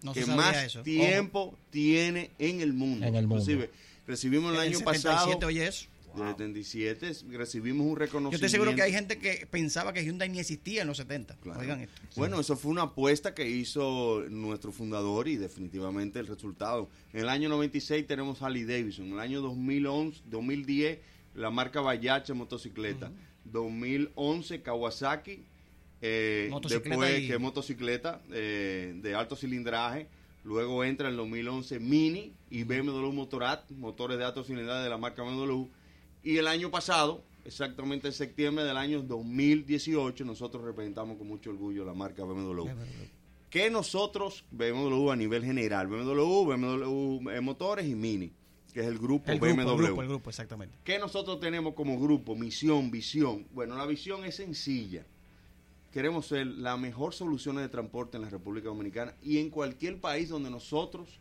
No 0.05 0.13
que 0.13 0.25
más 0.25 0.57
eso. 0.67 0.79
Ojo, 0.79 0.85
tiempo 0.85 1.59
tiene 1.71 2.31
en 2.39 2.61
el 2.61 2.73
mundo. 2.75 3.05
En 3.05 3.17
el 3.17 3.27
mundo. 3.27 3.43
Inclusive, 3.43 3.73
recibimos 4.07 4.53
el 4.53 4.59
en 4.59 4.69
año 4.69 4.79
77, 4.79 5.09
pasado, 5.09 5.47
oye 5.49 5.67
eso. 5.67 5.89
Del 6.15 6.29
77, 6.29 7.13
recibimos 7.37 7.85
un 7.87 7.93
Yo 7.93 7.97
reconocimiento. 7.97 8.37
estoy 8.47 8.49
seguro 8.49 8.75
que 8.75 8.83
hay 8.83 8.93
gente 8.93 9.19
que 9.19 9.47
pensaba 9.51 9.93
que 9.93 10.05
Hyundai 10.05 10.29
ni 10.29 10.39
existía 10.41 10.83
en 10.83 10.89
los 10.89 10.97
70. 10.99 11.37
Claro. 11.37 11.61
Oigan 11.61 11.81
esto. 11.81 12.01
Bueno, 12.17 12.39
eso 12.41 12.57
fue 12.57 12.71
una 12.71 12.83
apuesta 12.83 13.35
que 13.35 13.49
hizo 13.49 14.25
nuestro 14.31 14.73
fundador 14.73 15.29
y 15.29 15.37
definitivamente 15.37 16.19
el 16.19 16.27
resultado. 16.27 16.89
En 17.13 17.21
el 17.21 17.29
año 17.29 17.49
96 17.49 18.07
tenemos 18.07 18.41
Harley 18.43 18.65
Davidson. 18.65 19.07
En 19.07 19.13
el 19.15 19.21
año 19.21 19.41
2011, 19.41 20.21
2010 20.27 20.99
la 21.35 21.51
marca 21.51 21.81
Bayache 21.81 22.35
motocicleta. 22.35 23.11
2011 23.45 24.63
Kawasaki. 24.63 25.45
eh, 26.05 26.51
después 26.69 27.21
y- 27.21 27.29
que 27.29 27.39
motocicleta 27.39 28.21
eh, 28.33 28.93
de 28.97 29.15
alto 29.15 29.37
cilindraje. 29.37 30.09
Luego 30.45 30.83
entra 30.83 31.07
en 31.07 31.13
el 31.13 31.17
2011 31.19 31.79
Mini 31.79 32.33
y 32.51 32.65
BMW 32.65 33.13
Motorrad, 33.13 33.61
motores 33.71 34.19
de 34.19 34.25
alto 34.25 34.43
cilindraje 34.43 34.83
de 34.83 34.91
la 34.91 34.99
marca 34.99 35.23
BMW. 35.23 35.69
Y 36.23 36.37
el 36.39 36.47
año 36.47 36.71
pasado, 36.71 37.23
exactamente 37.45 38.09
en 38.09 38.13
septiembre 38.13 38.65
del 38.65 38.77
año 38.77 39.03
2018, 39.03 40.25
nosotros 40.25 40.63
representamos 40.65 41.19
con 41.19 41.27
mucho 41.27 41.51
orgullo 41.51 41.85
la 41.85 41.95
marca 41.95 42.25
BMW. 42.25 42.69
Que 43.51 43.71
nosotros, 43.71 44.45
BMW 44.51 45.11
a 45.11 45.17
nivel 45.17 45.45
general, 45.45 45.87
BMW, 45.89 46.45
BMW 46.45 47.31
eh, 47.31 47.41
Motores 47.41 47.87
y 47.87 47.95
Mini, 47.95 48.33
que 48.73 48.81
es 48.81 48.87
el 48.87 48.99
grupo 48.99 49.31
El 49.31 49.39
grupo, 49.39 49.57
BMW. 49.57 49.71
el 49.71 49.77
grupo, 49.77 50.03
el 50.03 50.09
grupo, 50.09 50.31
exactamente. 50.31 50.79
¿Qué 50.85 50.99
nosotros 50.99 51.41
tenemos 51.41 51.75
como 51.75 52.01
grupo? 52.01 52.35
Misión, 52.35 52.91
visión. 52.91 53.47
Bueno, 53.53 53.77
la 53.77 53.85
visión 53.85 54.25
es 54.25 54.37
sencilla. 54.37 55.05
Queremos 55.93 56.27
ser 56.27 56.47
la 56.47 56.79
mejor 56.79 57.13
solución 57.13 57.57
de 57.57 57.69
transporte 57.69 58.17
en 58.17 58.23
la 58.23 58.31
República 58.31 58.69
Dominicana 58.69 59.15
y 59.23 59.39
en 59.39 59.51
cualquier 59.51 60.01
país 60.01 60.31
donde 60.31 60.49
nosotros 60.49 61.21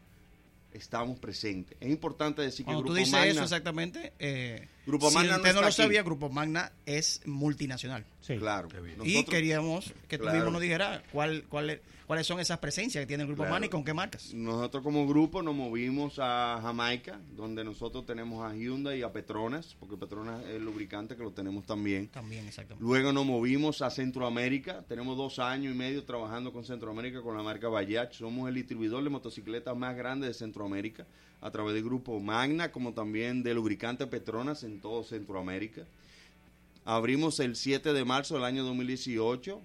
estamos 0.73 1.19
presentes. 1.19 1.77
Es 1.79 1.89
importante 1.89 2.41
decir 2.41 2.65
que 2.65 2.71
el 2.71 2.77
Cuando 2.77 2.83
tú 2.83 2.93
Grupo 2.93 2.99
dices 2.99 3.11
Magna, 3.13 3.31
eso 3.31 3.43
exactamente, 3.43 4.13
eh, 4.19 4.67
Grupo 4.85 5.09
si 5.09 5.15
Magna 5.15 5.31
no 5.33 5.37
usted 5.37 5.49
no 5.49 5.59
está 5.59 5.61
lo 5.61 5.67
aquí. 5.67 5.75
sabía, 5.75 6.03
Grupo 6.03 6.29
Magna 6.29 6.71
es 6.85 7.21
multinacional. 7.25 8.05
Sí. 8.21 8.37
Claro. 8.37 8.67
Y 9.03 9.23
queríamos 9.25 9.93
que 10.07 10.17
tú 10.17 10.23
Claro. 10.23 10.37
mismo 10.37 10.51
nos 10.51 10.61
dijeras 10.61 11.01
cuál, 11.11 11.43
cuál, 11.49 11.81
cuáles 12.07 12.25
son 12.27 12.39
esas 12.39 12.57
presencias 12.59 13.01
que 13.03 13.05
tiene 13.07 13.23
el 13.23 13.27
Grupo 13.27 13.43
Claro. 13.43 13.53
Magna 13.53 13.65
y 13.67 13.69
con 13.69 13.83
qué 13.83 13.93
marcas. 13.93 14.33
Nosotros 14.33 14.83
como 14.83 15.07
grupo 15.07 15.41
nos 15.43 15.55
movimos 15.55 16.15
a 16.19 16.59
Jamaica, 16.61 17.19
donde 17.35 17.63
nosotros 17.63 18.05
tenemos 18.05 18.43
a 18.43 18.55
Hyundai 18.55 18.99
y 18.99 19.03
a 19.03 19.11
Petronas, 19.11 19.75
porque 19.79 19.97
Petronas 19.97 20.43
es 20.45 20.55
el 20.55 20.65
lubricante 20.65 21.15
que 21.15 21.23
lo 21.23 21.31
tenemos 21.31 21.65
también. 21.65 22.07
También, 22.09 22.47
exactamente. 22.47 22.83
Luego 22.83 23.13
nos 23.13 23.25
movimos 23.25 23.81
a 23.83 23.89
Centroamérica. 23.91 24.83
Tenemos 24.87 25.15
dos 25.17 25.39
años 25.39 25.73
y 25.73 25.77
medio 25.77 26.03
trabajando 26.03 26.51
con 26.51 26.63
Centroamérica 26.65 27.21
con 27.21 27.37
la 27.37 27.43
marca 27.43 27.67
Bayach. 27.69 28.13
Somos 28.13 28.49
el 28.49 28.55
distribuidor 28.55 29.03
de 29.03 29.09
motocicletas 29.11 29.75
más 29.77 29.95
grande 29.95 30.27
de 30.27 30.33
Centroamérica 30.33 31.05
a 31.41 31.51
través 31.51 31.73
del 31.73 31.83
grupo 31.83 32.19
Magna, 32.19 32.71
como 32.71 32.93
también 32.93 33.43
de 33.43 33.53
lubricante 33.53 34.07
Petronas 34.07 34.63
en 34.63 34.79
todo 34.79 35.03
Centroamérica. 35.03 35.83
Abrimos 36.85 37.39
el 37.39 37.55
7 37.55 37.93
de 37.93 38.05
marzo 38.05 38.35
del 38.35 38.43
año 38.43 38.63
2018 38.63 39.61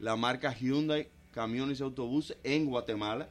la 0.00 0.16
marca 0.16 0.52
Hyundai 0.52 1.08
Camiones 1.32 1.80
y 1.80 1.82
Autobuses 1.82 2.36
en 2.42 2.66
Guatemala, 2.66 3.28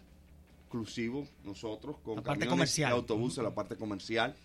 exclusivo 0.61 1.27
nosotros 1.43 1.97
con 2.03 2.17
La 2.17 2.21
parte 2.21 2.39
camiones 2.45 2.49
comercial. 2.49 2.91
y 2.91 2.93
autobuses, 2.93 3.43
la 3.43 3.53
parte 3.53 3.75
comercial. 3.75 4.35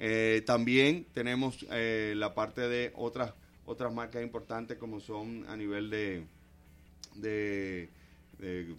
Eh, 0.00 0.42
también 0.46 1.06
tenemos 1.12 1.66
eh, 1.70 2.14
la 2.16 2.34
parte 2.34 2.62
de 2.62 2.92
otras 2.96 3.32
otras 3.66 3.92
marcas 3.92 4.22
importantes 4.22 4.78
como 4.78 4.98
son 4.98 5.44
a 5.46 5.54
nivel 5.56 5.90
de, 5.90 6.24
de, 7.16 7.90
de 8.38 8.74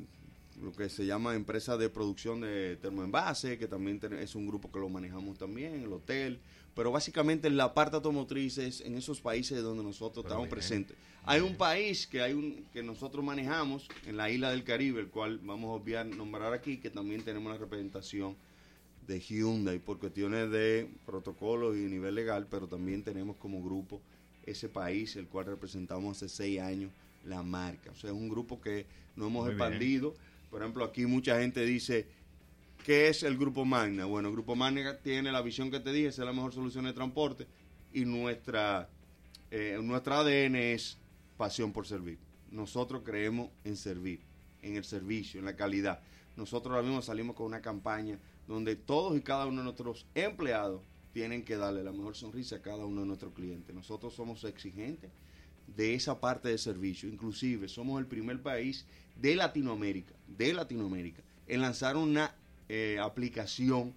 lo 0.62 0.72
que 0.74 0.90
se 0.90 1.06
llama 1.06 1.36
empresa 1.36 1.78
de 1.78 1.90
producción 1.90 2.42
de 2.42 2.78
termoenvase, 2.78 3.58
que 3.58 3.68
también 3.68 4.00
es 4.20 4.36
un 4.36 4.48
grupo 4.48 4.72
que 4.72 4.80
lo 4.80 4.90
manejamos 4.90 5.38
también, 5.38 5.82
el 5.82 5.94
hotel. 5.94 6.40
Pero 6.76 6.92
básicamente 6.92 7.50
la 7.50 7.74
parte 7.74 7.96
automotriz 7.96 8.58
es 8.58 8.82
en 8.82 8.96
esos 8.96 9.22
países 9.22 9.62
donde 9.62 9.84
nosotros 9.84 10.24
Pero 10.24 10.28
estamos 10.28 10.46
bien. 10.46 10.52
presentes. 10.52 10.98
Hay 11.26 11.42
un 11.42 11.56
país 11.56 12.08
que 12.08 12.22
hay 12.22 12.34
un 12.34 12.66
que 12.72 12.82
nosotros 12.84 13.24
manejamos 13.24 13.88
en 14.06 14.18
la 14.18 14.30
isla 14.30 14.52
del 14.52 14.64
Caribe, 14.64 15.02
el 15.02 15.10
cual 15.10 15.40
vamos 15.40 15.70
a 15.70 15.82
obviar 15.82 16.06
nombrar 16.06 16.54
aquí, 16.54 16.78
que 16.78 16.90
también 16.90 17.24
tenemos 17.24 17.52
la 17.52 17.58
representación 17.58 18.36
de 19.08 19.20
Hyundai 19.20 19.80
por 19.80 20.00
cuestiones 20.00 20.52
de 20.52 20.90
protocolos 21.06 21.76
y 21.76 21.80
nivel 21.82 22.16
legal, 22.16 22.48
pero 22.50 22.68
también 22.68 23.04
tenemos 23.04 23.36
como 23.38 23.64
grupo 23.64 24.02
ese 24.46 24.70
país, 24.70 25.16
el 25.16 25.28
cual 25.28 25.48
representamos 25.48 26.18
hace 26.18 26.30
seis 26.30 26.60
años 26.60 26.92
la 27.26 27.44
marca. 27.44 27.92
O 27.92 27.96
sea, 27.96 28.12
es 28.12 28.16
un 28.16 28.30
grupo 28.30 28.62
que 28.62 28.86
no 29.16 29.28
hemos 29.28 29.46
Muy 29.46 29.56
bien. 29.56 29.60
Por 30.50 30.62
ejemplo, 30.62 30.84
aquí 30.84 31.06
mucha 31.06 31.40
gente 31.40 31.66
dice, 31.66 32.08
¿qué 32.86 33.10
es 33.10 33.24
el 33.24 33.38
Grupo 33.38 33.66
Magna? 33.66 34.06
Bueno, 34.06 34.30
el 34.30 34.34
Grupo 34.34 34.56
Magna 34.56 34.98
tiene 34.98 35.32
la 35.32 35.42
visión 35.42 35.70
que 35.70 35.80
te 35.80 35.92
dije, 35.92 36.08
es 36.08 36.18
la 36.18 36.34
mejor 36.34 36.54
solución 36.54 36.86
de 36.86 36.94
transporte 36.94 37.48
y 37.94 38.06
nuestra, 38.06 38.90
eh, 39.52 39.78
nuestra 39.82 40.20
ADN 40.20 40.56
es 40.56 40.98
pasión 41.38 41.72
por 41.72 41.86
servir. 41.88 42.18
Nosotros 42.52 43.04
creemos 43.06 43.50
en 43.64 43.76
servir, 43.76 44.22
en 44.62 44.76
el 44.76 44.84
servicio, 44.84 45.40
en 45.40 45.46
la 45.46 45.56
calidad. 45.56 46.02
Nosotros 46.36 46.74
ahora 46.74 46.86
mismo 46.86 47.02
salimos 47.02 47.36
con 47.36 47.46
una 47.46 47.62
campaña 47.62 48.18
donde 48.48 48.76
todos 48.76 49.16
y 49.18 49.22
cada 49.22 49.46
uno 49.46 49.58
de 49.58 49.66
nuestros 49.66 50.08
empleados 50.16 50.82
tienen 51.14 51.44
que 51.44 51.58
darle 51.58 51.84
la 51.84 51.92
mejor 51.92 52.16
sonrisa 52.16 52.58
a 52.58 52.62
cada 52.62 52.86
uno 52.86 53.02
de 53.02 53.08
nuestros 53.08 53.34
clientes. 53.34 53.76
Nosotros 53.76 54.14
somos 54.14 54.44
exigentes 54.44 55.12
de 55.76 55.94
esa 55.94 56.20
parte 56.20 56.50
de 56.50 56.58
servicio. 56.58 57.10
Inclusive 57.10 57.68
somos 57.68 58.00
el 58.00 58.08
primer 58.08 58.42
país 58.42 58.86
de 59.22 59.36
Latinoamérica, 59.36 60.14
de 60.28 60.54
Latinoamérica, 60.54 61.22
en 61.48 61.62
lanzar 61.62 61.98
una 61.98 62.36
eh, 62.70 62.98
aplicación 63.02 63.94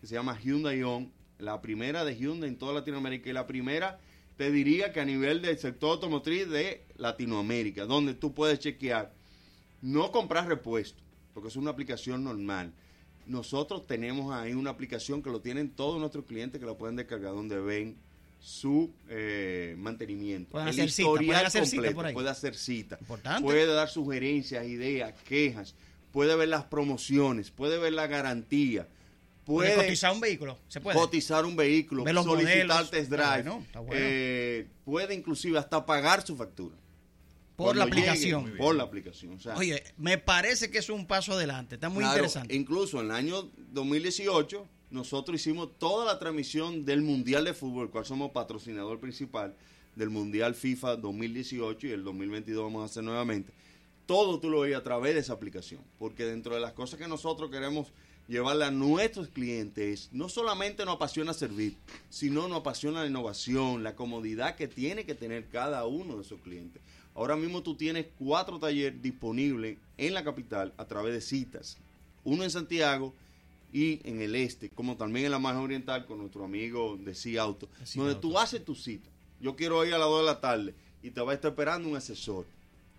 que 0.00 0.06
se 0.06 0.14
llama 0.14 0.38
Hyundai 0.38 0.82
On, 0.82 1.10
la 1.38 1.60
primera 1.60 2.04
de 2.04 2.16
Hyundai 2.16 2.48
en 2.48 2.58
toda 2.58 2.74
Latinoamérica 2.74 3.30
y 3.30 3.32
la 3.32 3.46
primera, 3.46 3.98
te 4.36 4.50
diría 4.50 4.92
que 4.92 5.00
a 5.00 5.04
nivel 5.04 5.42
del 5.42 5.58
sector 5.58 5.92
automotriz 5.92 6.48
de 6.48 6.84
Latinoamérica, 6.96 7.86
donde 7.86 8.14
tú 8.14 8.34
puedes 8.34 8.58
chequear, 8.58 9.12
no 9.80 10.12
comprar 10.12 10.46
repuestos, 10.46 11.02
porque 11.32 11.48
es 11.48 11.56
una 11.56 11.70
aplicación 11.70 12.24
normal. 12.24 12.72
Nosotros 13.26 13.86
tenemos 13.86 14.32
ahí 14.32 14.52
una 14.52 14.70
aplicación 14.70 15.22
que 15.22 15.30
lo 15.30 15.40
tienen 15.40 15.70
todos 15.70 15.98
nuestros 15.98 16.26
clientes 16.26 16.60
que 16.60 16.66
la 16.66 16.74
pueden 16.76 16.96
descargar, 16.96 17.32
donde 17.32 17.60
ven 17.60 17.96
su 18.38 18.92
eh, 19.08 19.74
mantenimiento. 19.78 20.52
Pueden 20.52 20.68
El 20.68 20.74
hacer 20.74 20.90
cita, 20.90 21.02
historial 21.08 21.26
pueden 21.34 21.46
hacer 21.46 21.66
cita 21.66 21.82
completo. 21.92 22.14
Puede 22.14 22.30
hacer 22.30 22.54
cita. 22.54 22.96
Importante. 23.00 23.42
Puede 23.42 23.66
dar 23.66 23.88
sugerencias, 23.88 24.66
ideas, 24.66 25.14
quejas. 25.28 25.74
Puede 26.12 26.34
ver 26.36 26.48
las 26.48 26.64
promociones. 26.64 27.50
Puede 27.50 27.78
ver 27.78 27.92
la 27.92 28.06
garantía. 28.06 28.86
Puede 29.44 29.74
Puede 29.74 29.86
cotizar 29.86 30.12
un 30.12 30.20
vehículo. 30.20 30.58
Se 30.68 30.80
puede. 30.80 30.98
cotizar 30.98 31.44
un 31.44 31.54
vehículo, 31.56 32.04
solicitar 32.04 32.26
modelos. 32.26 32.90
test 32.90 33.12
Está 33.12 33.16
drive. 33.16 33.42
bueno, 33.50 33.64
está 33.66 33.80
bueno. 33.80 33.94
eh, 33.96 34.66
puede 34.84 35.14
inclusive 35.14 35.58
hasta 35.58 35.86
pagar 35.86 36.26
su 36.26 36.36
factura. 36.36 36.74
por 37.54 37.76
la 37.76 37.84
llegue, 37.84 38.00
aplicación. 38.00 38.54
por 38.58 38.74
la 38.74 38.82
aplicación. 38.82 39.34
O 39.34 39.40
sea, 39.40 39.54
Oye, 39.56 39.82
me 39.98 40.18
parece 40.18 40.68
que 40.70 40.78
es 40.78 40.90
un 40.90 41.06
paso 41.06 41.32
adelante. 41.34 41.76
Está 41.76 41.88
muy 41.88 42.00
Claro, 42.00 42.14
interesante. 42.16 42.54
Incluso 42.56 42.98
en 43.00 43.06
el 43.06 43.12
año 43.12 43.48
2018, 43.72 44.68
nosotros 44.90 45.40
hicimos 45.40 45.78
toda 45.78 46.04
la 46.04 46.18
transmisión 46.18 46.84
del 46.84 47.02
Mundial 47.02 47.44
de 47.44 47.54
Fútbol, 47.54 47.90
cual 47.90 48.04
somos 48.04 48.30
patrocinador 48.30 49.00
principal 49.00 49.54
del 49.96 50.10
Mundial 50.10 50.54
FIFA 50.54 50.96
2018 50.96 51.88
y 51.88 51.90
el 51.90 52.04
2022 52.04 52.64
vamos 52.64 52.82
a 52.82 52.84
hacer 52.86 53.02
nuevamente. 53.02 53.52
Todo 54.06 54.38
tú 54.38 54.48
lo 54.48 54.60
veías 54.60 54.80
a 54.80 54.84
través 54.84 55.14
de 55.14 55.20
esa 55.20 55.32
aplicación, 55.32 55.80
porque 55.98 56.24
dentro 56.24 56.54
de 56.54 56.60
las 56.60 56.72
cosas 56.72 57.00
que 57.00 57.08
nosotros 57.08 57.50
queremos 57.50 57.88
llevarle 58.28 58.64
a 58.64 58.70
nuestros 58.70 59.28
clientes, 59.28 60.08
no 60.12 60.28
solamente 60.28 60.84
nos 60.84 60.96
apasiona 60.96 61.32
servir, 61.32 61.76
sino 62.08 62.46
nos 62.46 62.60
apasiona 62.60 63.00
la 63.00 63.08
innovación, 63.08 63.82
la 63.82 63.96
comodidad 63.96 64.56
que 64.56 64.68
tiene 64.68 65.04
que 65.04 65.14
tener 65.14 65.46
cada 65.46 65.86
uno 65.86 66.16
de 66.16 66.22
esos 66.22 66.40
clientes. 66.40 66.82
Ahora 67.14 67.34
mismo 67.34 67.62
tú 67.62 67.74
tienes 67.74 68.06
cuatro 68.18 68.58
talleres 68.58 69.00
disponibles 69.00 69.78
en 69.96 70.14
la 70.14 70.22
capital 70.22 70.72
a 70.76 70.84
través 70.84 71.14
de 71.14 71.20
citas. 71.20 71.78
Uno 72.24 72.44
en 72.44 72.50
Santiago 72.50 73.14
y 73.76 74.00
en 74.04 74.22
el 74.22 74.34
este, 74.34 74.70
como 74.70 74.96
también 74.96 75.26
en 75.26 75.32
la 75.32 75.38
margen 75.38 75.62
oriental 75.62 76.06
con 76.06 76.16
nuestro 76.16 76.42
amigo 76.46 76.96
de 76.96 77.14
Sea 77.14 77.42
Auto, 77.42 77.68
donde 77.94 78.14
Auto, 78.14 78.20
tú 78.20 78.38
haces 78.38 78.64
tu 78.64 78.74
cita. 78.74 79.10
Yo 79.38 79.54
quiero 79.54 79.84
ir 79.84 79.92
a 79.92 79.98
las 79.98 80.08
2 80.08 80.20
de 80.20 80.24
la 80.24 80.40
tarde 80.40 80.74
y 81.02 81.10
te 81.10 81.20
va 81.20 81.32
a 81.32 81.34
estar 81.34 81.50
esperando 81.50 81.86
un 81.86 81.94
asesor. 81.94 82.46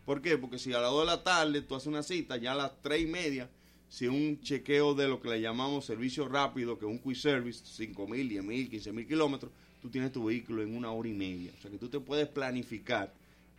¿Por 0.05 0.21
qué? 0.21 0.37
Porque 0.37 0.59
si 0.59 0.73
a 0.73 0.79
las 0.79 0.91
2 0.91 0.99
de 0.99 1.05
la 1.07 1.23
tarde 1.23 1.61
tú 1.63 1.73
haces 1.73 1.87
una 1.87 2.03
cita, 2.03 2.37
ya 2.37 2.51
a 2.51 2.55
las 2.55 2.79
3 2.83 3.01
y 3.01 3.05
media, 3.07 3.49
si 3.89 4.05
un 4.05 4.39
chequeo 4.39 4.93
de 4.93 5.07
lo 5.07 5.19
que 5.19 5.29
le 5.29 5.41
llamamos 5.41 5.83
servicio 5.83 6.27
rápido, 6.27 6.77
que 6.77 6.85
es 6.85 6.91
un 6.91 6.99
quick 6.99 7.15
service, 7.15 7.63
5 7.65 8.07
mil, 8.07 8.29
10 8.29 8.43
mil, 8.43 8.69
15 8.69 8.91
mil 8.91 9.07
kilómetros, 9.07 9.51
tú 9.81 9.89
tienes 9.89 10.11
tu 10.11 10.25
vehículo 10.25 10.61
en 10.61 10.77
una 10.77 10.91
hora 10.91 11.09
y 11.09 11.13
media. 11.13 11.53
O 11.57 11.59
sea 11.59 11.71
que 11.71 11.79
tú 11.79 11.89
te 11.89 11.99
puedes 11.99 12.27
planificar, 12.27 13.11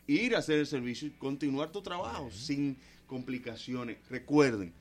ir 0.06 0.36
a 0.36 0.38
hacer 0.38 0.60
el 0.60 0.68
servicio 0.68 1.08
y 1.08 1.10
continuar 1.10 1.72
tu 1.72 1.82
trabajo 1.82 2.30
sin 2.30 2.76
complicaciones. 3.08 3.96
Recuerden, 4.08 4.72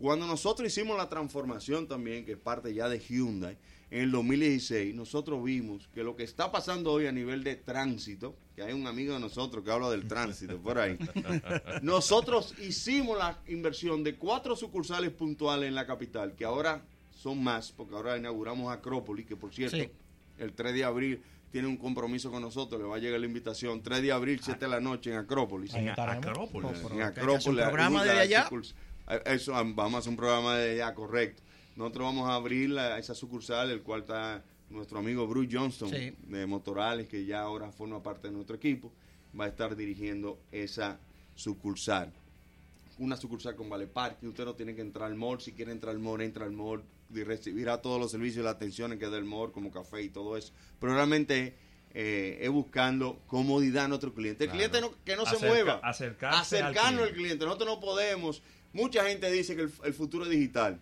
cuando 0.00 0.26
nosotros 0.26 0.66
hicimos 0.68 0.96
la 0.96 1.08
transformación 1.08 1.86
también, 1.88 2.24
que 2.24 2.32
es 2.32 2.38
parte 2.38 2.72
ya 2.74 2.88
de 2.88 2.98
Hyundai, 2.98 3.56
en 3.90 4.02
el 4.02 4.10
2016, 4.10 4.94
nosotros 4.94 5.42
vimos 5.44 5.88
que 5.94 6.02
lo 6.02 6.16
que 6.16 6.24
está 6.24 6.50
pasando 6.50 6.92
hoy 6.92 7.06
a 7.06 7.12
nivel 7.12 7.44
de 7.44 7.54
tránsito, 7.54 8.34
que 8.56 8.62
hay 8.62 8.72
un 8.72 8.86
amigo 8.86 9.14
de 9.14 9.20
nosotros 9.20 9.64
que 9.64 9.70
habla 9.70 9.88
del 9.90 10.08
tránsito 10.08 10.58
por 10.58 10.78
ahí, 10.78 10.98
nosotros 11.82 12.54
hicimos 12.58 13.16
la 13.16 13.38
inversión 13.46 14.02
de 14.02 14.16
cuatro 14.16 14.56
sucursales 14.56 15.10
puntuales 15.12 15.68
en 15.68 15.74
la 15.74 15.86
capital, 15.86 16.34
que 16.34 16.44
ahora 16.44 16.82
son 17.12 17.42
más, 17.42 17.72
porque 17.72 17.94
ahora 17.94 18.16
inauguramos 18.16 18.72
Acrópolis, 18.72 19.26
que 19.26 19.36
por 19.36 19.54
cierto, 19.54 19.76
Sí. 19.76 19.88
el 20.38 20.52
3 20.52 20.74
de 20.74 20.84
abril 20.84 21.22
tiene 21.52 21.68
un 21.68 21.76
compromiso 21.76 22.30
con 22.30 22.42
nosotros, 22.42 22.80
le 22.80 22.86
va 22.86 22.96
a 22.96 22.98
llegar 22.98 23.18
la 23.20 23.26
invitación, 23.26 23.82
3 23.82 24.02
de 24.02 24.12
abril, 24.12 24.40
7 24.42 24.64
de 24.64 24.68
la 24.70 24.80
noche 24.80 25.10
en 25.10 25.16
Acrópolis. 25.16 25.72
En. 25.74 25.88
Acrópolis. 25.88 26.82
En 26.90 27.02
Acrópolis. 27.02 27.46
un 27.46 27.56
programa 27.56 28.04
desde 28.04 28.20
allá. 28.20 28.48
Eh, 29.08 29.22
Eso, 29.26 29.52
vamos 29.52 29.94
a 29.94 29.98
hacer 29.98 30.10
un 30.10 30.16
programa 30.16 30.56
de 30.56 30.72
allá, 30.82 30.94
correcto. 30.94 31.42
Nosotros 31.76 32.04
vamos 32.06 32.28
a 32.28 32.34
abrir 32.34 32.70
la- 32.70 32.98
esa 32.98 33.14
sucursal, 33.14 33.70
el 33.70 33.82
cual 33.82 34.00
está 34.00 34.42
nuestro 34.70 34.98
amigo 34.98 35.26
Bruce 35.26 35.48
Johnston 35.56 35.90
Sí. 35.90 36.12
de 36.26 36.46
Motorales, 36.46 37.06
que 37.08 37.24
ya 37.24 37.40
ahora 37.42 37.70
forma 37.70 38.02
parte 38.02 38.28
de 38.28 38.34
nuestro 38.34 38.56
equipo, 38.56 38.92
va 39.38 39.44
a 39.44 39.48
estar 39.48 39.76
dirigiendo 39.76 40.38
esa 40.50 40.98
sucursal. 41.34 42.12
Una 42.98 43.16
sucursal 43.16 43.54
con 43.56 43.68
Vale 43.68 43.86
Parque, 43.86 44.26
usted 44.26 44.44
no 44.46 44.54
tiene 44.54 44.74
que 44.74 44.80
entrar 44.80 45.06
al 45.10 45.16
mall, 45.16 45.40
si 45.40 45.52
quiere 45.52 45.70
entrar 45.70 45.94
al 45.94 46.00
mall, 46.00 46.22
entra 46.22 46.46
al 46.46 46.52
mall 46.52 46.82
y 47.14 47.22
recibirá 47.22 47.82
todos 47.82 48.00
los 48.00 48.10
servicios 48.10 48.40
y 48.40 48.44
las 48.44 48.54
atenciones 48.54 48.98
que 48.98 49.08
da 49.10 49.18
el 49.18 49.24
mall, 49.26 49.52
como 49.52 49.70
café 49.70 50.02
y 50.02 50.08
todo 50.08 50.36
eso. 50.36 50.52
Pero 50.80 50.94
realmente 50.94 51.54
eh, 51.98 52.38
es 52.42 52.50
buscando 52.50 53.20
comodidad 53.26 53.84
a 53.86 53.88
nuestro 53.88 54.12
cliente. 54.12 54.44
El 54.44 54.50
Claro. 54.50 54.70
cliente 54.70 54.80
no- 54.82 55.04
que 55.04 55.16
no 55.16 55.24
se 55.24 55.46
mueva. 55.46 55.80
acercarse 55.82 56.58
Acercarnos 56.58 56.84
al 57.04 57.08
cliente. 57.08 57.14
cliente. 57.14 57.44
Nosotros 57.46 57.68
no 57.70 57.80
podemos. 57.80 58.42
Mucha 58.72 59.04
gente 59.08 59.30
dice 59.30 59.56
que 59.56 59.62
el, 59.62 59.72
el 59.84 59.94
futuro 59.94 60.24
es 60.24 60.30
digital. 60.30 60.80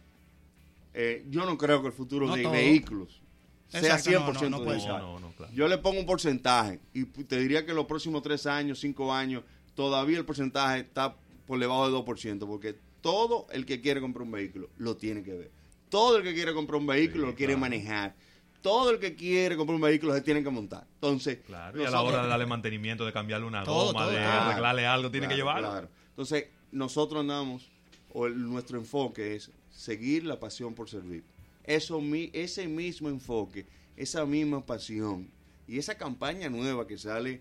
Eh, 0.93 1.25
yo 1.31 1.45
no 1.45 1.59
creo 1.59 1.81
que 1.81 1.89
el 1.89 1.93
futuro 1.93 2.27
No 2.27 2.37
de 2.37 2.43
todo. 2.43 2.53
vehículos 2.53 3.21
sea 3.69 3.81
Exacto, 3.81 4.11
100% 4.11 4.35
no, 4.35 4.41
no, 4.43 4.51
no 4.59 4.65
puede 4.65 4.77
digital. 4.77 5.01
Claro. 5.37 5.53
Yo 5.53 5.67
le 5.69 5.79
pongo 5.79 5.99
un 5.99 6.07
porcentaje 6.07 6.81
y 6.93 7.05
te 7.05 7.37
diría 7.39 7.65
que 7.65 7.71
en 7.73 7.77
los 7.77 7.87
próximos 7.87 8.23
tres 8.23 8.47
años, 8.47 8.79
cinco 8.79 9.13
años, 9.13 9.43
todavía 9.75 10.19
el 10.19 10.25
porcentaje 10.25 10.81
está 10.81 11.17
por 11.47 11.59
debajo 11.59 11.85
del 11.91 11.95
2%, 12.05 12.47
porque 12.47 12.77
todo 13.01 13.47
el 13.53 13.67
que 13.67 13.81
quiere 13.81 14.01
comprar 14.01 14.23
un 14.23 14.31
vehículo 14.31 14.69
lo 14.79 14.97
tiene 14.97 15.23
que 15.25 15.33
ver. 15.35 15.51
Todo 15.89 16.19
el 16.19 16.23
que 16.23 16.33
quiere 16.35 16.55
comprar 16.55 16.81
un 16.81 16.87
vehículo 16.87 17.25
Sí, 17.25 17.31
lo 17.31 17.37
quiere 17.37 17.53
claro. 17.55 17.61
manejar. 17.61 18.15
todo 18.63 18.91
el 18.91 18.99
que 18.99 19.15
quiere 19.15 19.57
comprar 19.57 19.75
un 19.75 19.83
vehículo 19.83 20.15
se 20.15 20.21
tiene 20.23 20.43
que 20.43 20.49
montar. 20.51 20.87
Entonces, 20.95 21.39
Claro, 21.45 21.83
y 21.83 21.85
a 21.85 21.91
la 21.91 22.01
hora 22.01 22.23
de 22.23 22.29
darle 22.29 22.47
mantenimiento, 22.47 23.05
de 23.05 23.13
cambiarle 23.13 23.47
una 23.47 23.63
Todo, 23.65 23.87
goma, 23.89 24.05
todo, 24.05 24.11
de 24.13 24.17
claro. 24.19 24.41
arreglarle 24.51 24.87
algo, 24.87 25.11
tiene 25.11 25.27
que 25.29 25.35
llevarlo. 25.35 25.69
claro. 25.69 25.89
Entonces, 26.11 26.47
nosotros 26.73 27.21
andamos, 27.21 27.69
o 28.15 28.27
el- 28.27 28.43
nuestro 28.49 28.79
enfoque 28.79 29.35
es 29.35 29.51
seguir 29.71 30.25
la 30.25 30.41
pasión 30.41 30.73
por 30.75 30.89
servir. 30.89 31.23
Eso, 31.65 32.01
mi- 32.01 32.31
ese 32.33 32.67
mismo 32.69 33.11
enfoque, 33.11 33.67
esa 33.97 34.25
misma 34.25 34.65
pasión 34.65 35.29
y 35.69 35.79
esa 35.79 35.97
campaña 35.99 36.49
nueva 36.49 36.87
que 36.87 36.97
sale, 36.97 37.41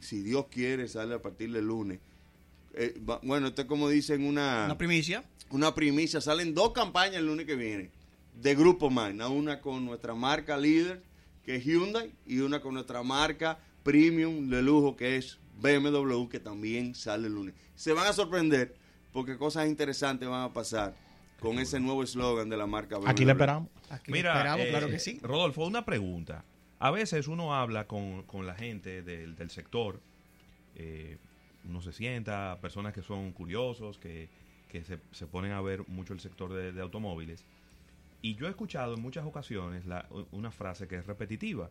si 0.00 0.22
Dios 0.22 0.46
quiere, 0.50 0.86
sale 0.88 1.14
a 1.14 1.22
partir 1.22 1.50
del 1.52 1.66
lunes. 1.66 1.98
Eh, 2.74 3.00
va- 3.08 3.20
bueno, 3.24 3.48
esto 3.48 3.62
es 3.62 3.68
como 3.68 3.88
dicen 3.88 4.24
una, 4.24 4.64
Una 4.66 4.78
primicia. 4.78 5.24
una 5.50 5.74
primicia. 5.74 6.20
Salen 6.20 6.54
dos 6.54 6.72
campañas 6.72 7.16
el 7.16 7.26
lunes 7.26 7.46
que 7.46 7.56
viene 7.56 7.90
de 8.40 8.54
Grupo 8.54 8.90
Magna. 8.90 9.28
Una 9.28 9.60
con 9.60 9.84
nuestra 9.84 10.14
marca 10.14 10.56
líder, 10.56 11.02
que 11.44 11.56
es 11.56 11.64
Hyundai, 11.64 12.12
y 12.26 12.40
una 12.40 12.60
con 12.60 12.74
nuestra 12.74 13.02
marca 13.02 13.58
premium 13.82 14.48
de 14.50 14.62
lujo, 14.62 14.96
que 14.96 15.16
es 15.16 15.38
BMW, 15.60 16.28
que 16.28 16.38
también 16.40 16.94
sale 16.94 17.26
el 17.28 17.34
lunes. 17.34 17.54
Se 17.74 17.92
van 17.92 18.06
a 18.06 18.12
sorprender 18.12 18.74
porque 19.12 19.36
cosas 19.36 19.66
interesantes 19.68 20.28
van 20.28 20.42
a 20.42 20.52
pasar 20.52 20.94
con 21.40 21.58
ese 21.58 21.80
nuevo 21.80 22.02
eslogan 22.02 22.48
de 22.48 22.56
la 22.56 22.66
marca 22.66 22.98
BMW. 22.98 23.08
Aquí 23.08 23.24
le 23.24 23.32
esperamos. 23.32 23.68
Aquí 23.88 24.12
Mira, 24.12 24.32
esperamos, 24.34 24.66
eh, 24.66 24.70
claro 24.70 24.88
que 24.88 24.98
sí. 24.98 25.18
Rodolfo, 25.22 25.64
una 25.66 25.84
pregunta. 25.84 26.44
A 26.78 26.90
veces 26.90 27.28
uno 27.28 27.54
habla 27.54 27.86
con, 27.86 28.22
con 28.24 28.46
la 28.46 28.54
gente 28.54 29.02
del, 29.02 29.36
del 29.36 29.50
sector, 29.50 30.00
eh, 30.76 31.18
uno 31.64 31.80
se 31.82 31.92
sienta, 31.92 32.58
personas 32.60 32.92
que 32.94 33.02
son 33.02 33.32
curiosos, 33.32 33.98
que, 33.98 34.28
que 34.68 34.82
se, 34.84 34.98
se 35.12 35.26
ponen 35.26 35.52
a 35.52 35.60
ver 35.60 35.86
mucho 35.88 36.12
el 36.14 36.20
sector 36.20 36.52
de, 36.52 36.72
de 36.72 36.80
automóviles. 36.80 37.44
Y 38.22 38.34
yo 38.36 38.46
he 38.46 38.50
escuchado 38.50 38.94
en 38.94 39.02
muchas 39.02 39.24
ocasiones 39.26 39.86
la- 39.86 40.06
una 40.30 40.50
frase 40.50 40.86
que 40.88 40.96
es 40.96 41.06
repetitiva 41.06 41.70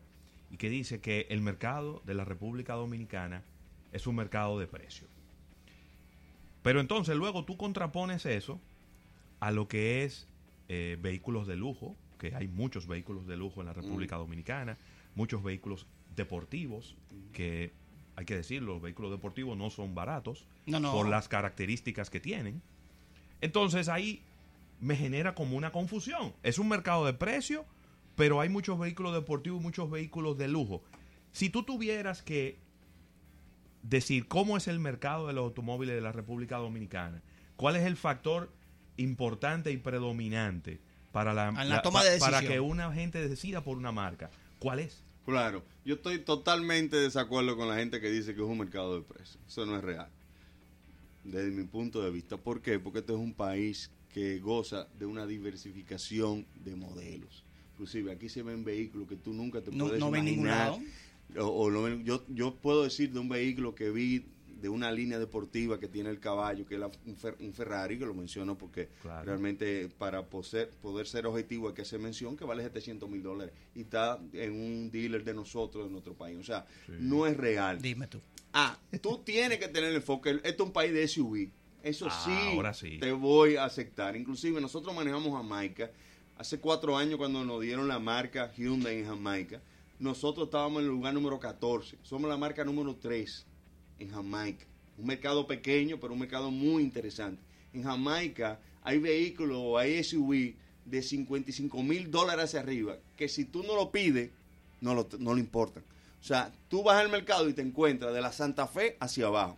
y 0.52 0.58
que 0.58 0.70
dice 0.70 1.00
que 1.00 1.28
el 1.30 1.42
mercado 1.42 2.02
de 2.06 2.14
la 2.16 2.26
República 2.26 2.74
Dominicana 2.74 3.44
es 3.92 4.06
un 4.08 4.16
mercado 4.16 4.60
de 4.60 4.68
precio. 4.68 5.08
Pero 6.62 6.80
entonces 6.80 7.16
luego 7.16 7.46
tú 7.46 7.58
contrapones 7.58 8.26
eso 8.26 8.60
a 9.40 9.52
lo 9.52 9.68
que 9.68 10.04
es 10.04 10.28
eh, 10.68 10.98
vehículos 11.02 11.48
de 11.48 11.56
lujo, 11.56 11.96
que 12.18 12.36
hay 12.36 12.48
muchos 12.48 12.86
vehículos 12.88 13.26
de 13.28 13.38
lujo 13.38 13.62
en 13.62 13.68
la 13.68 13.74
República 13.74 14.18
Dominicana, 14.18 14.78
muchos 15.16 15.42
vehículos 15.42 15.86
deportivos, 16.16 16.96
que 17.32 17.72
hay 18.18 18.26
que 18.26 18.36
decirlo, 18.36 18.74
los 18.74 18.82
vehículos 18.82 19.12
deportivos 19.12 19.58
no 19.58 19.70
son 19.70 19.96
baratos 19.96 20.46
No, 20.66 20.80
no. 20.82 20.92
por 20.92 21.08
las 21.08 21.30
características 21.30 22.10
que 22.10 22.20
tienen. 22.20 22.62
Entonces 23.40 23.88
ahí 23.88 24.22
me 24.82 24.98
genera 24.98 25.34
como 25.34 25.56
una 25.56 25.72
confusión. 25.72 26.34
Es 26.44 26.60
un 26.60 26.68
mercado 26.68 27.06
de 27.06 27.14
precio, 27.14 27.66
pero 28.18 28.42
hay 28.42 28.50
muchos 28.50 28.78
vehículos 28.78 29.14
deportivos 29.14 29.62
y 29.62 29.64
muchos 29.64 29.90
vehículos 29.90 30.38
de 30.38 30.50
lujo. 30.50 30.84
Si 31.32 31.50
tú 31.50 31.64
tuvieras 31.64 32.22
que 32.22 32.58
decir 33.84 34.28
cómo 34.28 34.58
es 34.58 34.68
el 34.68 34.80
mercado 34.80 35.28
de 35.28 35.34
los 35.34 35.44
automóviles 35.44 35.96
de 35.96 36.02
la 36.02 36.12
República 36.12 36.58
Dominicana, 36.58 37.22
cuál 37.56 37.76
es 37.76 37.84
el 37.86 37.96
factor 37.98 38.52
importante 38.98 39.72
y 39.72 39.78
predominante 39.78 40.80
para 41.12 41.34
la, 41.34 41.50
En 41.50 41.70
la 41.70 41.82
toma 41.82 42.04
de 42.04 42.20
para 42.20 42.42
que 42.42 42.60
una 42.60 42.92
gente 42.94 43.28
decida 43.28 43.64
por 43.64 43.78
una 43.78 43.92
marca, 43.92 44.30
¿cuál 44.60 44.80
es? 44.80 45.04
Claro, 45.26 45.64
yo 45.86 45.96
estoy 45.96 46.20
totalmente 46.20 46.98
de 46.98 47.04
desacuerdo 47.04 47.56
con 47.56 47.68
la 47.68 47.76
gente 47.76 48.02
que 48.02 48.10
dice 48.10 48.34
que 48.36 48.42
es 48.42 48.48
un 48.48 48.58
mercado 48.58 48.96
de 48.96 49.02
precios. 49.06 49.40
Eso 49.48 49.66
no 49.66 49.76
es 49.78 49.84
real. 49.84 50.10
Desde 51.24 51.52
mi 51.52 51.64
punto 51.66 52.02
de 52.02 52.10
vista. 52.10 52.38
¿Por 52.38 52.62
qué? 52.62 52.80
Porque 52.80 53.00
este 53.00 53.14
es 53.14 53.20
un 53.20 53.34
país 53.34 53.92
que 54.12 54.40
goza 54.40 54.88
de 54.98 55.06
una 55.06 55.28
diversificación 55.28 56.48
de 56.56 56.76
modelos. 56.76 57.46
Inclusive 57.74 58.12
aquí 58.12 58.28
se 58.28 58.42
ven 58.42 58.64
vehículos 58.64 59.08
que 59.08 59.16
tú 59.18 59.34
nunca 59.34 59.62
te 59.62 59.72
No, 59.72 59.86
puedes 59.86 60.00
no 60.00 60.10
ven 60.10 60.26
ningún 60.26 60.46
imaginar. 60.48 60.72
lado. 60.72 60.82
O, 61.38 61.68
o 61.68 61.82
ven- 61.84 62.04
yo, 62.06 62.24
yo 62.30 62.56
puedo 62.56 62.84
decir 62.84 63.12
de 63.12 63.20
un 63.20 63.30
vehículo 63.30 63.76
que 63.76 63.90
vi 63.92 64.26
de 64.62 64.68
una 64.68 64.92
línea 64.92 65.18
deportiva 65.20 65.80
que 65.80 65.88
tiene 65.88 66.10
el 66.10 66.20
caballo, 66.20 66.66
que 66.66 66.74
es 66.74 66.80
la- 66.82 66.92
un, 67.06 67.16
Fer- 67.18 67.36
un 67.40 67.54
Ferrari, 67.54 67.98
que 67.98 68.06
lo 68.06 68.14
menciono 68.14 68.58
porque 68.58 68.90
Claro. 69.02 69.24
realmente 69.26 69.90
para 69.98 70.26
poder 70.26 71.08
ser 71.08 71.26
objetivo 71.28 71.70
hay 71.70 71.74
que 71.76 71.84
hacer 71.84 72.00
mención 72.00 72.36
que 72.36 72.44
vale 72.44 72.64
700 72.64 73.10
mil 73.10 73.24
dólares 73.24 73.54
y 73.74 73.82
está 73.82 74.20
en 74.34 74.52
un 74.52 74.92
dealer 74.92 75.24
de 75.24 75.34
nosotros, 75.34 75.86
de 75.86 75.92
nuestro 75.92 76.14
país. 76.14 76.38
O 76.40 76.44
sea, 76.44 76.66
no 77.00 77.26
es 77.26 77.38
real. 77.38 77.82
Dime 77.82 78.08
tú. 78.08 78.20
Ah, 78.52 78.78
tú 79.02 79.20
tienes 79.26 79.60
que 79.60 79.68
tener 79.70 79.92
el 79.92 79.98
enfoque. 79.98 80.32
Esto 80.44 80.64
es 80.64 80.68
un 80.68 80.74
país 80.74 80.92
de 80.92 81.08
SUV. 81.08 81.50
Eso 81.82 82.08
Ah, 82.10 82.22
sí, 82.26 82.56
ahora 82.58 82.74
sí. 82.74 82.98
te 83.00 83.14
voy 83.14 83.56
a 83.56 83.64
aceptar. 83.64 84.18
Inclusive 84.18 84.60
nosotros 84.60 84.94
manejamos 84.94 85.32
Jamaica. 85.42 85.90
Hace 86.38 86.60
cuatro 86.60 86.98
años 86.98 87.18
cuando 87.18 87.46
nos 87.46 87.62
dieron 87.62 87.88
la 87.88 88.00
marca 88.00 88.52
Hyundai 88.58 88.98
en 89.00 89.06
Jamaica, 89.06 89.62
nosotros 90.00 90.46
estábamos 90.48 90.80
en 90.82 90.86
el 90.86 90.92
lugar 90.92 91.14
número 91.14 91.40
14. 91.40 91.98
Somos 92.04 92.30
la 92.30 92.38
marca 92.38 92.64
número 92.64 92.96
3 92.96 93.46
en 94.00 94.10
Jamaica. 94.12 94.66
Un 94.98 95.06
mercado 95.08 95.46
pequeño, 95.48 96.00
pero 96.00 96.14
un 96.14 96.20
mercado 96.20 96.52
muy 96.52 96.84
interesante. 96.84 97.42
En 97.74 97.84
Jamaica 97.84 98.60
hay 98.82 98.98
vehículos, 99.00 99.78
hay 99.80 100.04
SUV 100.04 100.54
de 100.86 101.02
55 101.02 101.84
mil 101.84 102.10
dólares 102.10 102.46
hacia 102.46 102.62
arriba, 102.62 102.98
que 103.16 103.28
si 103.30 103.46
tú 103.46 103.64
no 103.64 103.76
lo 103.76 103.92
pides, 103.92 104.32
no 104.82 104.96
lo, 104.96 105.08
no 105.20 105.34
le 105.36 105.42
importan. 105.42 105.84
O 106.20 106.24
sea, 106.24 106.52
tú 106.68 106.84
vas 106.84 106.98
al 106.98 107.10
mercado 107.10 107.48
y 107.48 107.54
te 107.54 107.62
encuentras 107.62 108.14
de 108.14 108.22
la 108.22 108.32
Santa 108.32 108.68
Fe 108.68 108.98
hacia 109.00 109.28
abajo. 109.28 109.58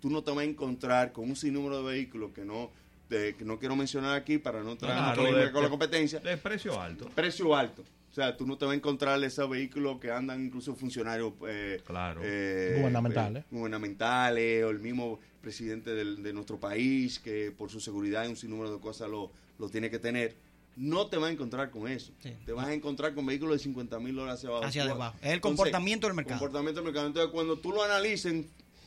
Tú 0.00 0.10
no 0.10 0.22
te 0.22 0.30
vas 0.30 0.40
a 0.40 0.44
encontrar 0.44 1.12
con 1.12 1.28
un 1.28 1.36
sinnúmero 1.36 1.78
de 1.78 1.92
vehículos 1.92 2.32
que 2.32 2.44
no, 2.44 2.70
de- 3.08 3.34
que 3.36 3.44
no 3.44 3.58
quiero 3.58 3.76
mencionar 3.76 4.16
aquí 4.16 4.38
para 4.38 4.62
no 4.62 4.76
traer 4.76 5.14
Claro, 5.14 5.52
con 5.52 5.62
la 5.62 5.68
competencia. 5.70 6.18
De 6.20 6.36
precio 6.36 6.80
alto. 6.80 7.08
Precio 7.14 7.54
alto. 7.54 7.84
O 8.16 8.18
sea, 8.18 8.34
tú 8.34 8.46
no 8.46 8.56
te 8.56 8.64
vas 8.64 8.72
a 8.72 8.76
encontrar 8.76 9.22
esos 9.22 9.46
vehículos 9.50 10.00
que 10.00 10.10
andan 10.10 10.42
incluso 10.46 10.74
funcionarios 10.74 11.34
eh, 11.46 11.82
Claro. 11.84 12.22
eh, 12.24 12.76
Gubernamentales. 12.78 13.44
eh, 13.44 13.46
gubernamentales, 13.50 14.64
o 14.64 14.70
el 14.70 14.78
mismo 14.78 15.20
presidente 15.42 15.90
del- 15.94 16.22
de 16.22 16.32
nuestro 16.32 16.58
país, 16.58 17.18
que 17.18 17.50
por 17.52 17.70
su 17.70 17.78
seguridad 17.78 18.24
y 18.24 18.28
un 18.28 18.36
sinnúmero 18.36 18.72
de 18.72 18.80
cosas 18.80 19.10
lo, 19.10 19.30
lo 19.58 19.68
tiene 19.68 19.90
que 19.90 19.98
tener. 19.98 20.34
No 20.76 21.08
te 21.08 21.18
vas 21.18 21.28
a 21.28 21.32
encontrar 21.32 21.70
con 21.70 21.88
eso. 21.88 22.10
Sí. 22.22 22.32
Te 22.46 22.52
vas 22.52 22.66
a 22.68 22.72
encontrar 22.72 23.14
con 23.14 23.26
vehículos 23.26 23.56
de 23.58 23.58
50 23.64 24.00
mil 24.00 24.14
dólares 24.16 24.38
hacia 24.38 24.48
abajo. 24.48 24.64
Hacia 24.64 24.84
abajo. 24.84 25.16
Es 25.20 25.26
el 25.26 25.32
Entonces, 25.34 25.56
comportamiento 25.58 26.06
del 26.06 26.16
mercado. 26.16 26.38
Comportamiento 26.38 26.80
del 26.80 26.84
mercado. 26.86 27.06
Entonces, 27.08 27.30
cuando 27.34 27.58
tú 27.58 27.70
lo 27.72 27.82
analices 27.82 28.32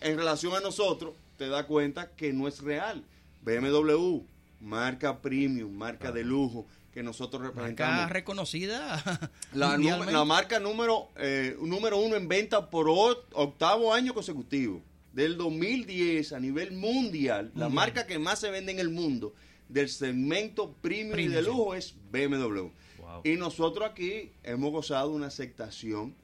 en 0.01 0.17
relación 0.17 0.55
a 0.55 0.59
nosotros, 0.59 1.13
te 1.37 1.47
das 1.49 1.65
cuenta 1.65 2.09
que 2.17 2.33
no 2.33 2.47
es 2.47 2.61
real. 2.63 3.03
BMW, 3.43 4.21
marca 4.59 5.19
premium, 5.21 5.71
marca 5.71 6.11
de 6.11 6.23
lujo, 6.23 6.65
que 6.99 7.03
nosotros 7.03 7.41
Marca 7.41 7.55
representamos. 7.55 8.11
reconocida. 8.11 9.31
La, 9.53 10.25
marca 10.25 10.59
número, 10.59 11.07
eh, 11.15 11.55
número 11.61 11.97
uno 11.97 12.17
en 12.17 12.27
venta 12.27 12.69
por 12.69 12.89
octavo 12.89 13.93
año 13.93 14.13
consecutivo. 14.13 14.83
Del 15.13 15.37
2010 15.37 16.33
a 16.33 16.41
nivel 16.41 16.73
mundial, 16.73 17.53
la 17.55 17.69
marca 17.69 18.05
que 18.05 18.19
más 18.19 18.39
se 18.39 18.51
vende 18.51 18.73
en 18.73 18.79
el 18.79 18.89
mundo 18.89 19.33
del 19.69 19.87
segmento 19.87 20.75
premium, 20.81 21.17
y 21.17 21.29
de 21.29 21.41
lujo 21.41 21.73
es 21.73 21.95
BMW. 22.11 22.67
Wow. 22.97 23.21
Y 23.23 23.37
nosotros 23.37 23.89
aquí 23.89 24.33
hemos 24.43 24.69
gozado 24.71 25.11
una 25.11 25.27
aceptación 25.27 26.15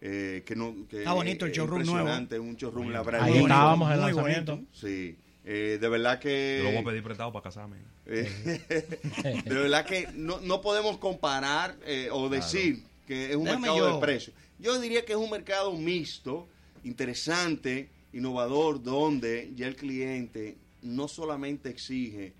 eh, 0.00 0.42
que 0.44 0.56
no 0.56 0.74
que 0.88 0.98
Está 0.98 1.12
bonito 1.12 1.44
el 1.44 1.52
es 1.52 1.56
showroom 1.58 1.82
impresionante, 1.82 2.40
un 2.40 2.56
showroom 2.56 2.92
Ahí 3.20 3.38
estábamos 3.38 3.88
en 3.88 3.94
el 3.94 4.00
lanzamiento. 4.00 4.60
Sí, 4.72 5.16
eh, 5.50 5.78
de 5.80 5.88
verdad 5.88 6.18
que 6.20 6.58
Yo 6.58 6.64
lo 6.64 6.72
voy 6.72 6.82
a 6.82 6.84
pedir 6.90 7.02
prestado 7.02 7.32
para 7.32 7.42
casarme. 7.42 7.76
eh, 8.06 8.28
de 9.44 9.54
verdad 9.54 9.86
que 9.86 10.06
no, 10.14 10.40
no 10.40 10.60
podemos 10.60 10.98
comparar 10.98 11.74
eh, 11.86 12.08
o 12.12 12.28
decir 12.28 12.82
que 13.06 13.30
es 13.30 13.36
un 13.36 13.44
Déjame 13.44 13.62
mercado 13.68 13.88
yo. 13.88 13.94
de 13.94 14.00
precios. 14.00 14.36
Yo 14.58 14.78
diría 14.78 15.04
que 15.06 15.12
es 15.12 15.18
un 15.18 15.30
mercado 15.30 15.72
mixto, 15.72 16.46
interesante, 16.84 17.88
innovador, 18.12 18.82
donde 18.82 19.50
ya 19.56 19.66
el 19.68 19.76
cliente 19.76 20.56
no 20.82 21.08
solamente 21.08 21.70
exige 21.70 22.32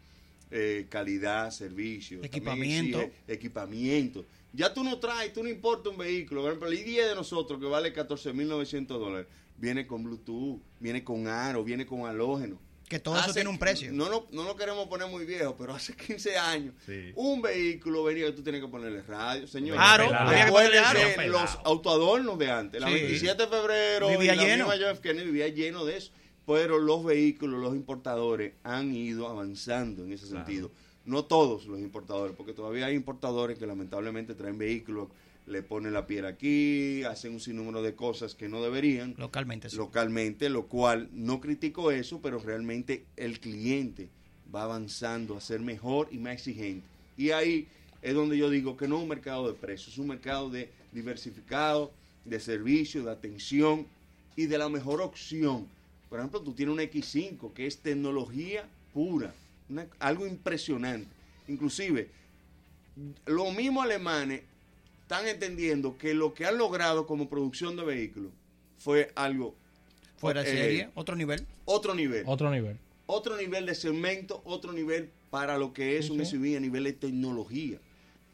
eh, 0.51 0.87
calidad, 0.91 1.51
servicio, 1.51 2.23
Equipamiento. 2.23 3.01
exige 3.01 3.23
equipamiento. 3.33 4.25
Ya 4.53 4.73
tú 4.75 4.83
no 4.85 4.99
traes, 4.99 5.33
tú 5.33 5.43
no 5.43 5.49
importa 5.49 5.91
un 5.91 5.99
vehículo. 5.99 6.41
Por 6.43 6.51
ejemplo, 6.51 6.69
el 6.69 6.79
i10 6.79 7.09
de 7.11 7.15
nosotros, 7.15 7.61
que 7.61 7.67
vale 7.67 7.95
14.900 7.95 8.87
dólares, 8.87 9.27
viene 9.59 9.87
con 9.87 10.03
Bluetooth, 10.05 10.61
viene 10.81 11.05
con 11.05 11.27
aro, 11.29 11.63
viene 11.65 11.87
con 11.87 12.07
halógeno. 12.07 12.59
Que 12.89 12.99
todo 12.99 13.19
eso 13.19 13.35
tiene 13.35 13.51
un 13.51 13.59
precio. 13.59 13.93
No, 13.93 14.09
no, 14.09 14.27
no 14.31 14.45
lo 14.45 14.57
queremos 14.57 14.87
poner 14.89 15.09
muy 15.09 15.27
viejo, 15.27 15.55
pero 15.59 15.75
hace 15.75 15.95
15 15.95 16.39
años, 16.39 16.75
Sí. 16.87 17.13
un 17.17 17.43
vehículo 17.43 18.03
venía 18.05 18.27
que 18.27 18.33
tú 18.33 18.43
tienes 18.43 18.63
que 18.63 18.69
ponerle 18.69 19.03
radio, 19.03 19.47
señor. 19.47 19.77
Aro, 19.79 20.07
Pelado. 20.07 20.31
había 20.31 20.45
que 20.47 20.51
ponerle 20.53 21.15
Pelado. 21.17 21.33
los 21.43 21.59
autoadornos 21.65 22.39
de 22.39 22.51
antes. 22.51 22.81
La 22.81 22.89
Sí. 22.89 22.95
27 22.95 23.43
de 23.43 23.49
febrero, 23.49 24.09
Vivía 24.09 24.33
y 24.33 24.37
la 24.37 24.43
lleno. 24.45 24.69
misma. 24.69 25.01
Kennedy 25.03 25.27
vivía 25.27 25.49
lleno 25.49 25.85
de 25.85 25.97
eso. 25.99 26.13
Pero 26.47 26.79
los 26.79 27.05
vehículos, 27.05 27.61
los 27.61 27.75
importadores 27.75 28.55
han 28.63 28.95
ido 28.95 29.29
avanzando 29.29 30.03
en 30.05 30.13
ese 30.13 30.27
Claro. 30.29 30.47
sentido. 30.47 30.71
No 31.05 31.25
todos 31.27 31.67
los 31.67 31.79
importadores, 31.81 32.35
porque 32.37 32.55
todavía 32.55 32.87
hay 32.87 32.95
importadores 32.95 33.59
que 33.59 33.67
lamentablemente 33.67 34.35
traen 34.35 34.57
vehículos, 34.57 35.09
le 35.49 35.63
ponen 35.63 35.93
la 35.93 36.07
piel 36.07 36.27
aquí, 36.27 37.03
hacen 37.05 37.33
un 37.33 37.41
sinnúmero 37.41 37.83
de 37.83 37.95
cosas 37.95 38.35
que 38.35 38.49
no 38.49 38.63
deberían 38.63 39.15
Localmente, 39.19 39.71
sí. 39.71 39.77
localmente, 39.77 40.49
lo 40.51 40.67
cual 40.67 41.09
no 41.13 41.41
critico 41.41 41.91
eso, 41.91 42.21
pero 42.21 42.39
realmente 42.39 43.05
el 43.17 43.41
cliente 43.41 44.09
va 44.55 44.65
avanzando 44.65 45.37
a 45.37 45.41
ser 45.41 45.61
mejor 45.61 46.09
y 46.11 46.19
más 46.19 46.35
exigente. 46.35 46.87
Y 47.17 47.31
ahí 47.31 47.67
es 48.03 48.15
donde 48.15 48.37
yo 48.39 48.49
digo 48.51 48.77
que 48.77 48.87
no 48.89 48.97
es 48.97 49.03
un 49.03 49.09
mercado 49.09 49.49
de 49.49 49.55
precios, 49.55 49.89
es 49.95 49.99
un 49.99 50.09
mercado 50.09 50.51
de 50.51 50.71
diversificado, 50.93 51.93
de 52.25 52.41
servicio, 52.41 53.05
de 53.05 53.11
atención 53.11 53.87
y 54.37 54.47
de 54.47 54.59
la 54.59 54.69
mejor 54.69 55.01
opción. 55.01 55.67
Por 56.09 56.19
ejemplo, 56.21 56.41
tú 56.41 56.53
tienes 56.53 56.73
un 56.75 56.81
X5 56.81 57.53
que 57.53 57.67
es 57.67 57.79
tecnología 57.79 58.65
pura, 58.95 59.35
una- 59.69 59.87
algo 59.99 60.27
impresionante. 60.27 61.09
Inclusive, 61.49 62.09
los 63.27 63.55
mismos 63.55 63.85
alemanes 63.85 64.43
están 65.09 65.27
entendiendo 65.27 65.97
que 65.97 66.13
lo 66.13 66.35
que 66.35 66.45
han 66.45 66.59
logrado 66.59 67.07
como 67.07 67.31
producción 67.31 67.77
de 67.77 67.83
vehículos 67.83 68.31
fue 68.77 69.11
algo 69.15 69.55
Fuera 70.19 70.43
de 70.43 70.51
eh, 70.51 70.53
serie, 70.55 70.89
otro 70.95 71.17
nivel. 71.17 71.47
otro 71.65 71.95
nivel 71.95 72.25
Otro 72.27 72.51
nivel. 72.51 72.77
otro 73.07 73.37
nivel 73.39 73.65
de 73.65 73.75
segmento, 73.75 74.43
otro 74.45 74.71
nivel 74.75 75.09
para 75.31 75.57
lo 75.57 75.73
que 75.73 75.97
es 75.97 76.07
Sí, 76.07 76.13
un 76.13 76.19
sí. 76.27 76.33
SUV 76.37 76.59
a 76.59 76.61
nivel 76.61 76.85
de 76.85 76.93
tecnología. 76.93 77.79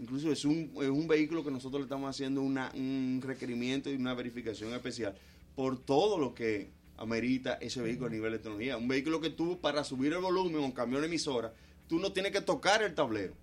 Incluso 0.01 0.33
es 0.33 0.45
un, 0.45 0.73
es 0.83 0.89
un 0.89 1.07
vehículo 1.07 1.45
que 1.45 1.53
nosotros 1.53 1.81
le 1.81 1.85
estamos 1.85 2.11
haciendo 2.11 2.43
una, 2.43 2.73
un 2.75 3.21
requerimiento 3.25 3.89
y 3.89 3.95
una 3.95 4.13
verificación 4.15 4.73
especial 4.75 5.15
por 5.55 5.79
todo 5.79 6.19
lo 6.19 6.35
que 6.35 6.71
amerita 6.97 7.55
ese 7.61 7.83
vehículo 7.83 8.09
a 8.09 8.11
nivel 8.11 8.33
de 8.33 8.39
tecnología. 8.39 8.77
Un 8.79 8.89
vehículo 8.89 9.21
que 9.21 9.31
tú 9.31 9.61
para 9.61 9.85
subir 9.85 10.13
el 10.13 10.19
volumen 10.19 10.65
o 10.65 10.75
cambiar 10.75 11.03
la 11.03 11.07
emisora, 11.07 11.53
tú 11.89 12.01
no 12.01 12.13
tienes 12.13 12.33
que 12.33 12.41
tocar 12.41 12.83
el 12.83 12.97
tablero. 12.97 13.35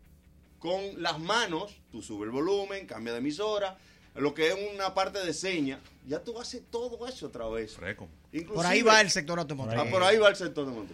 Con 0.61 1.01
las 1.01 1.19
manos, 1.19 1.75
tú 1.91 2.01
subes 2.01 2.27
el 2.27 2.31
volumen, 2.31 2.85
cambia 2.85 3.11
de 3.13 3.19
emisora, 3.19 3.77
lo 4.13 4.33
que 4.35 4.49
es 4.49 4.55
una 4.75 4.93
parte 4.93 5.19
de 5.25 5.33
seña, 5.33 5.79
ya 6.07 6.23
tú 6.23 6.39
haces 6.39 6.61
todo 6.69 7.07
eso 7.07 7.25
otra 7.27 7.47
vez. 7.47 7.73
Freco. 7.75 8.07
Por 8.53 8.65
ahí 8.65 8.83
va 8.83 9.01
el 9.01 9.09
sector 9.09 9.39
automotriz. 9.39 9.79
Ah, 9.81 9.85
por 9.89 10.03
ahí 10.03 10.17
va 10.17 10.29
el 10.29 10.35
sector. 10.35 10.65
Yo 10.67 10.85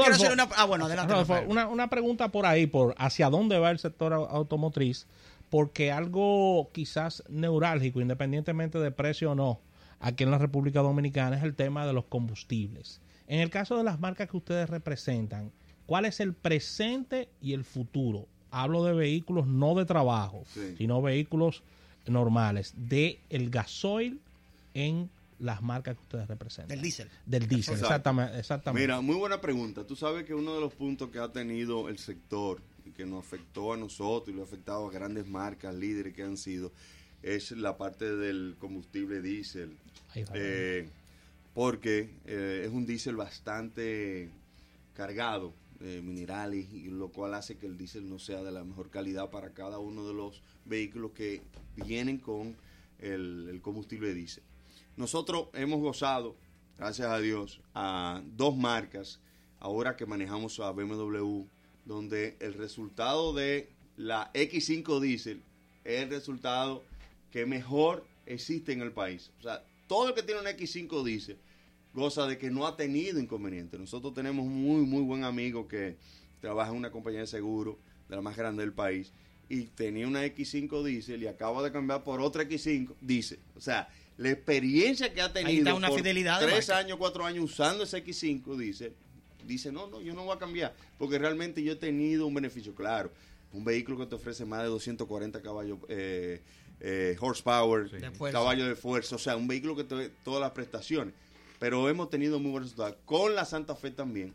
quiero 0.00 0.14
hacer 0.14 0.32
una... 0.32 0.48
Ah, 0.56 0.64
bueno, 0.64 0.86
adelante. 0.86 1.12
Rodolfo, 1.12 1.38
una, 1.46 1.68
una 1.68 1.88
pregunta 1.88 2.28
por 2.32 2.46
ahí, 2.46 2.66
por 2.66 2.96
hacia 2.98 3.30
dónde 3.30 3.58
va 3.60 3.70
el 3.70 3.78
sector 3.78 4.12
au- 4.12 4.26
automotriz, 4.28 5.06
porque 5.50 5.92
algo 5.92 6.68
quizás 6.72 7.22
neurálgico, 7.28 8.00
independientemente 8.00 8.80
de 8.80 8.90
precio 8.90 9.30
o 9.30 9.34
no, 9.36 9.60
aquí 10.00 10.24
en 10.24 10.32
la 10.32 10.38
República 10.38 10.80
Dominicana 10.80 11.36
es 11.36 11.44
el 11.44 11.54
tema 11.54 11.86
de 11.86 11.92
los 11.92 12.06
combustibles. 12.06 13.00
En 13.28 13.38
el 13.38 13.50
caso 13.50 13.76
de 13.76 13.84
las 13.84 14.00
marcas 14.00 14.28
que 14.28 14.36
ustedes 14.36 14.68
representan, 14.68 15.52
¿cuál 15.86 16.04
es 16.04 16.18
el 16.18 16.34
presente 16.34 17.28
y 17.40 17.52
el 17.52 17.62
futuro? 17.64 18.26
Hablo 18.50 18.84
de 18.84 18.92
vehículos 18.94 19.46
no 19.46 19.74
de 19.74 19.84
trabajo, 19.84 20.44
Sí. 20.46 20.74
sino 20.78 21.02
vehículos 21.02 21.62
normales, 22.06 22.72
de 22.76 23.20
el 23.30 23.50
gasoil 23.50 24.20
en 24.74 25.10
las 25.38 25.60
marcas 25.62 25.96
que 25.96 26.02
ustedes 26.02 26.28
representan. 26.28 26.68
Del 26.68 26.80
diésel. 26.82 27.08
Del 27.26 27.46
diésel, 27.46 27.74
Exacto. 27.74 27.86
exactamente. 27.94 28.38
exactamente. 28.38 28.86
Mira, 28.86 29.00
muy 29.00 29.16
buena 29.16 29.40
pregunta. 29.40 29.84
Tú 29.86 29.96
sabes 29.96 30.24
que 30.24 30.34
uno 30.34 30.54
de 30.54 30.60
los 30.60 30.72
puntos 30.72 31.10
que 31.10 31.18
ha 31.18 31.30
tenido 31.30 31.88
el 31.88 31.98
sector 31.98 32.60
y 32.86 32.90
que 32.92 33.04
nos 33.04 33.24
afectó 33.24 33.72
a 33.72 33.76
nosotros 33.76 34.32
y 34.32 34.36
lo 34.36 34.42
ha 34.42 34.44
afectado 34.46 34.86
a 34.88 34.90
grandes 34.92 35.26
marcas, 35.26 35.74
líderes 35.74 36.14
que 36.14 36.22
han 36.22 36.36
sido, 36.36 36.72
es 37.22 37.50
la 37.50 37.76
parte 37.76 38.14
del 38.16 38.56
combustible 38.58 39.20
diésel. 39.20 39.76
Eh, 40.14 40.88
porque 41.52 42.10
eh, 42.24 42.62
es 42.66 42.72
un 42.72 42.86
diésel 42.86 43.16
bastante 43.16 44.30
cargado 44.94 45.52
de 45.80 46.02
minerales 46.02 46.72
y 46.72 46.84
lo 46.84 47.08
cual 47.08 47.34
hace 47.34 47.56
que 47.56 47.66
el 47.66 47.76
diésel 47.76 48.08
no 48.08 48.18
sea 48.18 48.42
de 48.42 48.52
la 48.52 48.64
mejor 48.64 48.90
calidad 48.90 49.30
para 49.30 49.52
cada 49.52 49.78
uno 49.78 50.06
de 50.06 50.14
los 50.14 50.42
vehículos 50.64 51.12
que 51.12 51.42
vienen 51.76 52.18
con 52.18 52.56
el, 52.98 53.60
combustible 53.62 54.14
diésel. 54.14 54.42
Nosotros 54.96 55.48
hemos 55.52 55.80
gozado, 55.80 56.36
gracias 56.78 57.08
a 57.08 57.18
Dios, 57.18 57.60
a 57.74 58.22
dos 58.36 58.56
marcas, 58.56 59.20
ahora 59.60 59.96
que 59.96 60.06
manejamos 60.06 60.58
a 60.60 60.70
BMW, 60.70 61.44
donde 61.84 62.36
el 62.40 62.54
resultado 62.54 63.32
de 63.32 63.70
la 63.96 64.32
X5 64.32 65.00
diésel 65.00 65.42
es 65.84 66.02
el 66.02 66.10
resultado 66.10 66.82
que 67.30 67.46
mejor 67.46 68.04
existe 68.24 68.72
en 68.72 68.80
el 68.80 68.92
país. 68.92 69.30
O 69.38 69.42
sea, 69.42 69.64
todo 69.86 70.08
el 70.08 70.14
que 70.14 70.22
tiene 70.22 70.40
un 70.40 70.46
X5 70.46 71.04
diésel 71.04 71.38
goza 71.96 72.26
de 72.26 72.36
que 72.38 72.50
no 72.50 72.66
ha 72.66 72.76
tenido 72.76 73.18
inconveniente. 73.18 73.78
Nosotros 73.78 74.14
tenemos 74.14 74.44
un 74.46 74.54
muy, 74.54 74.82
muy 74.86 75.02
buen 75.02 75.24
amigo 75.24 75.66
que 75.66 75.96
trabaja 76.40 76.70
en 76.70 76.76
una 76.76 76.90
compañía 76.90 77.20
de 77.20 77.26
seguro 77.26 77.78
de 78.08 78.14
la 78.14 78.22
más 78.22 78.36
grande 78.36 78.62
del 78.62 78.72
país 78.72 79.12
y 79.48 79.62
tenía 79.62 80.06
una 80.06 80.24
X5 80.26 80.84
diésel 80.84 81.22
y 81.22 81.26
acaba 81.26 81.62
de 81.62 81.72
cambiar 81.72 82.04
por 82.04 82.20
otra 82.20 82.44
X5 82.44 82.94
diésel. 83.00 83.38
O 83.56 83.60
sea, 83.60 83.88
la 84.18 84.30
experiencia 84.30 85.12
que 85.12 85.22
ha 85.22 85.32
tenido 85.32 85.58
está 85.58 85.74
una 85.74 85.88
por 85.88 85.98
fidelidad 85.98 86.40
tres 86.40 86.68
años, 86.70 86.98
cuatro 86.98 87.24
años 87.24 87.44
usando 87.44 87.84
ese 87.84 88.04
X5 88.04 88.56
diésel, 88.56 88.92
dice, 89.46 89.72
no, 89.72 89.86
no, 89.86 90.00
yo 90.02 90.14
no 90.14 90.24
voy 90.24 90.36
a 90.36 90.38
cambiar, 90.38 90.74
porque 90.98 91.18
realmente 91.18 91.62
yo 91.62 91.72
he 91.72 91.76
tenido 91.76 92.26
un 92.26 92.34
beneficio, 92.34 92.74
claro, 92.74 93.10
un 93.52 93.64
vehículo 93.64 93.98
que 93.98 94.06
te 94.06 94.14
ofrece 94.16 94.44
más 94.44 94.62
de 94.62 94.68
240 94.68 95.40
caballos, 95.40 95.78
eh, 95.88 96.42
eh, 96.80 97.16
horsepower, 97.18 97.88
Sí. 97.88 97.96
De 97.96 98.10
fuerza. 98.10 98.38
caballos 98.38 98.68
de 98.68 98.74
fuerza, 98.76 99.16
o 99.16 99.18
sea, 99.18 99.36
un 99.36 99.48
vehículo 99.48 99.76
que 99.76 99.84
te 99.84 99.94
da 99.94 100.08
todas 100.24 100.40
las 100.40 100.50
prestaciones, 100.50 101.14
pero 101.58 101.88
hemos 101.88 102.10
tenido 102.10 102.38
muy 102.38 102.50
buenos 102.50 102.70
resultados. 102.70 102.96
Con 103.04 103.34
la 103.34 103.44
Santa 103.44 103.74
Fe 103.76 103.90
también, 103.90 104.34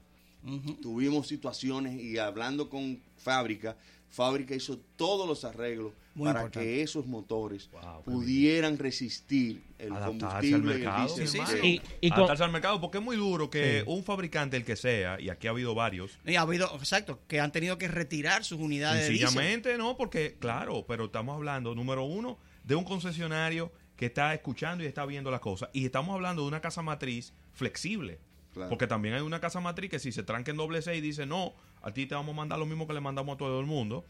tuvimos 0.81 1.27
situaciones 1.27 1.99
y 2.01 2.17
hablando 2.17 2.69
con 2.69 2.99
fábrica, 3.17 3.75
fábrica 4.09 4.55
hizo 4.55 4.77
todos 4.97 5.27
los 5.27 5.45
arreglos 5.45 5.93
Muy 6.15 6.25
para 6.25 6.41
importante. 6.41 6.67
que 6.67 6.81
esos 6.81 7.05
motores 7.05 7.69
Wow, 7.71 7.81
qué 8.03 8.11
pudieran 8.11 8.77
resistir 8.77 9.61
el 9.79 9.93
Adaptarse 9.93 10.25
al 10.25 10.31
combustible 10.31 10.73
y 10.73 10.75
el 10.75 10.79
mercado. 10.83 11.15
Sí, 11.15 11.27
sí, 11.27 11.39
sí. 11.47 11.67
Y- 12.01 12.07
y 12.07 12.09
con- 12.09 12.17
Adaptarse 12.17 12.43
al 12.43 12.51
mercado, 12.51 12.81
porque 12.81 12.97
es 12.97 13.03
muy 13.03 13.15
duro 13.15 13.49
que 13.49 13.79
Sí. 13.79 13.83
un 13.87 14.03
fabricante, 14.03 14.57
el 14.57 14.65
que 14.65 14.75
sea, 14.75 15.19
y 15.21 15.29
aquí 15.29 15.47
ha 15.47 15.51
habido 15.51 15.73
varios, 15.75 16.17
Y 16.25 16.35
ha 16.35 16.41
habido, 16.41 16.69
exacto, 16.75 17.19
que 17.27 17.39
han 17.39 17.51
tenido 17.51 17.77
que 17.77 17.87
retirar 17.87 18.43
sus 18.43 18.59
unidades 18.59 19.07
de 19.07 19.13
diésel. 19.13 19.77
No, 19.77 19.95
porque 19.95 20.35
claro, 20.39 20.83
pero 20.87 21.05
estamos 21.05 21.35
hablando, 21.35 21.73
número 21.75 22.03
uno, 22.03 22.37
de 22.65 22.75
un 22.75 22.83
concesionario 22.83 23.71
que 24.01 24.07
está 24.07 24.33
escuchando 24.33 24.83
y 24.83 24.87
está 24.87 25.05
viendo 25.05 25.29
las 25.29 25.41
cosas. 25.41 25.69
Y 25.73 25.85
estamos 25.85 26.15
hablando 26.15 26.41
de 26.41 26.47
una 26.47 26.59
casa 26.59 26.81
matriz 26.81 27.33
flexible. 27.53 28.17
Claro. 28.51 28.67
Porque 28.67 28.87
también 28.87 29.13
hay 29.13 29.21
una 29.21 29.39
casa 29.39 29.59
matriz 29.59 29.91
que 29.91 29.99
si 29.99 30.11
se 30.11 30.23
tranca 30.23 30.49
en 30.49 30.57
doble 30.57 30.81
C 30.81 30.95
y 30.95 31.01
dice, 31.01 31.27
no, 31.27 31.53
a 31.83 31.91
ti 31.93 32.07
te 32.07 32.15
vamos 32.15 32.33
a 32.33 32.37
mandar 32.37 32.57
lo 32.57 32.65
mismo 32.65 32.87
que 32.87 32.93
le 32.93 32.99
mandamos 32.99 33.35
a 33.35 33.37
todo 33.37 33.59
el 33.59 33.67
mundo, 33.67 34.03